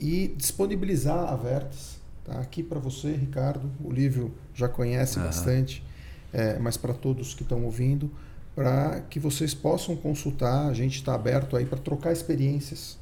[0.00, 2.00] e disponibilizar a Vertes.
[2.24, 2.40] Tá?
[2.40, 5.26] Aqui para você, Ricardo, o Lívio já conhece uhum.
[5.26, 5.84] bastante,
[6.32, 8.10] é, mas para todos que estão ouvindo,
[8.52, 10.66] para que vocês possam consultar.
[10.66, 12.98] A gente está aberto aí para trocar experiências,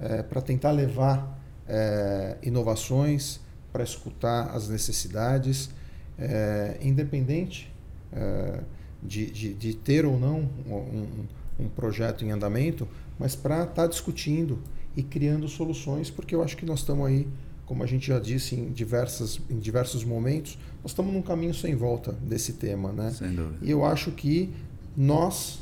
[0.00, 1.33] é, para tentar levar
[1.68, 3.40] é, inovações,
[3.72, 5.70] para escutar as necessidades,
[6.18, 7.72] é, independente
[8.12, 8.60] é,
[9.02, 11.26] de, de, de, ter ou não um,
[11.58, 12.86] um projeto em andamento,
[13.18, 14.60] mas para estar tá discutindo
[14.96, 17.26] e criando soluções, porque eu acho que nós estamos aí
[17.66, 21.74] como a gente já disse em, diversas, em diversos momentos, nós estamos num caminho sem
[21.74, 22.92] volta desse tema.
[22.92, 23.10] Né?
[23.10, 23.58] Sem dúvida.
[23.62, 24.52] E eu acho que
[24.96, 25.60] nós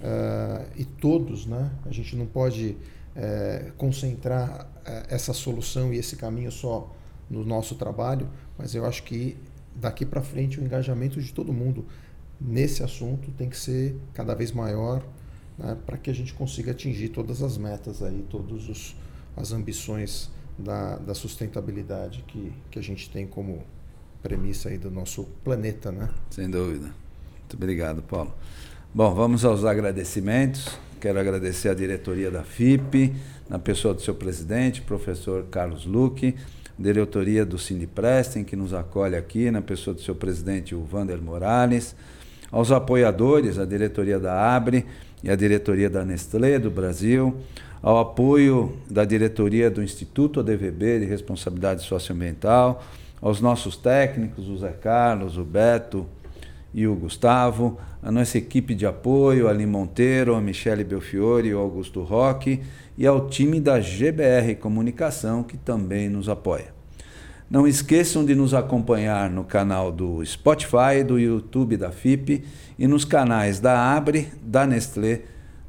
[0.00, 2.76] uh, e todos, né, a gente não pode
[3.16, 6.94] uh, concentrar uh, essa solução e esse caminho só
[7.28, 8.28] no nosso trabalho,
[8.58, 9.36] mas eu acho que
[9.74, 11.84] daqui para frente o engajamento de todo mundo
[12.40, 15.02] nesse assunto tem que ser cada vez maior
[15.58, 18.94] né, para que a gente consiga atingir todas as metas aí, todas
[19.36, 23.62] as ambições da, da sustentabilidade que, que a gente tem como
[24.22, 26.08] premissa aí do nosso planeta, né?
[26.30, 26.86] Sem dúvida.
[27.40, 28.32] Muito obrigado, Paulo.
[28.94, 30.78] Bom, vamos aos agradecimentos.
[31.04, 33.14] Quero agradecer a diretoria da FIP,
[33.46, 36.34] na pessoa do seu presidente, professor Carlos Luque,
[36.78, 41.94] diretoria do Sindiprestem, que nos acolhe aqui, na pessoa do seu presidente, o Vander Morales,
[42.50, 44.86] aos apoiadores, a diretoria da Abre
[45.22, 47.36] e a diretoria da Nestlé do Brasil,
[47.82, 52.82] ao apoio da diretoria do Instituto ADVB de Responsabilidade Socioambiental,
[53.20, 56.06] aos nossos técnicos, o Zé Carlos, o Beto
[56.74, 61.54] e o Gustavo, a nossa equipe de apoio, a Ali Monteiro, a Michele Belfiore e
[61.54, 62.60] o Augusto Roque,
[62.98, 66.74] e ao time da GBR Comunicação, que também nos apoia.
[67.48, 72.42] Não esqueçam de nos acompanhar no canal do Spotify, do YouTube da FIP
[72.76, 75.20] e nos canais da Abre, da Nestlé,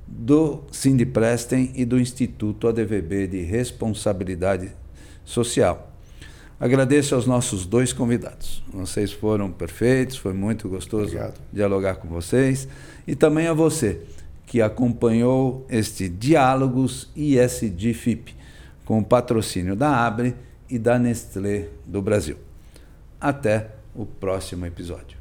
[0.08, 4.72] do Cindy Prestem e do Instituto ADVB de Responsabilidade
[5.24, 5.95] Social.
[6.60, 8.64] Agradeço aos nossos dois convidados.
[8.72, 11.40] Vocês foram perfeitos, foi muito gostoso Obrigado.
[11.52, 12.68] dialogar com vocês.
[13.06, 14.02] E também a você,
[14.46, 18.36] que acompanhou este Diálogos ISD FIP,
[18.86, 20.36] com o patrocínio da Abre
[20.70, 22.38] e da Nestlé do Brasil.
[23.20, 25.15] Até o próximo episódio.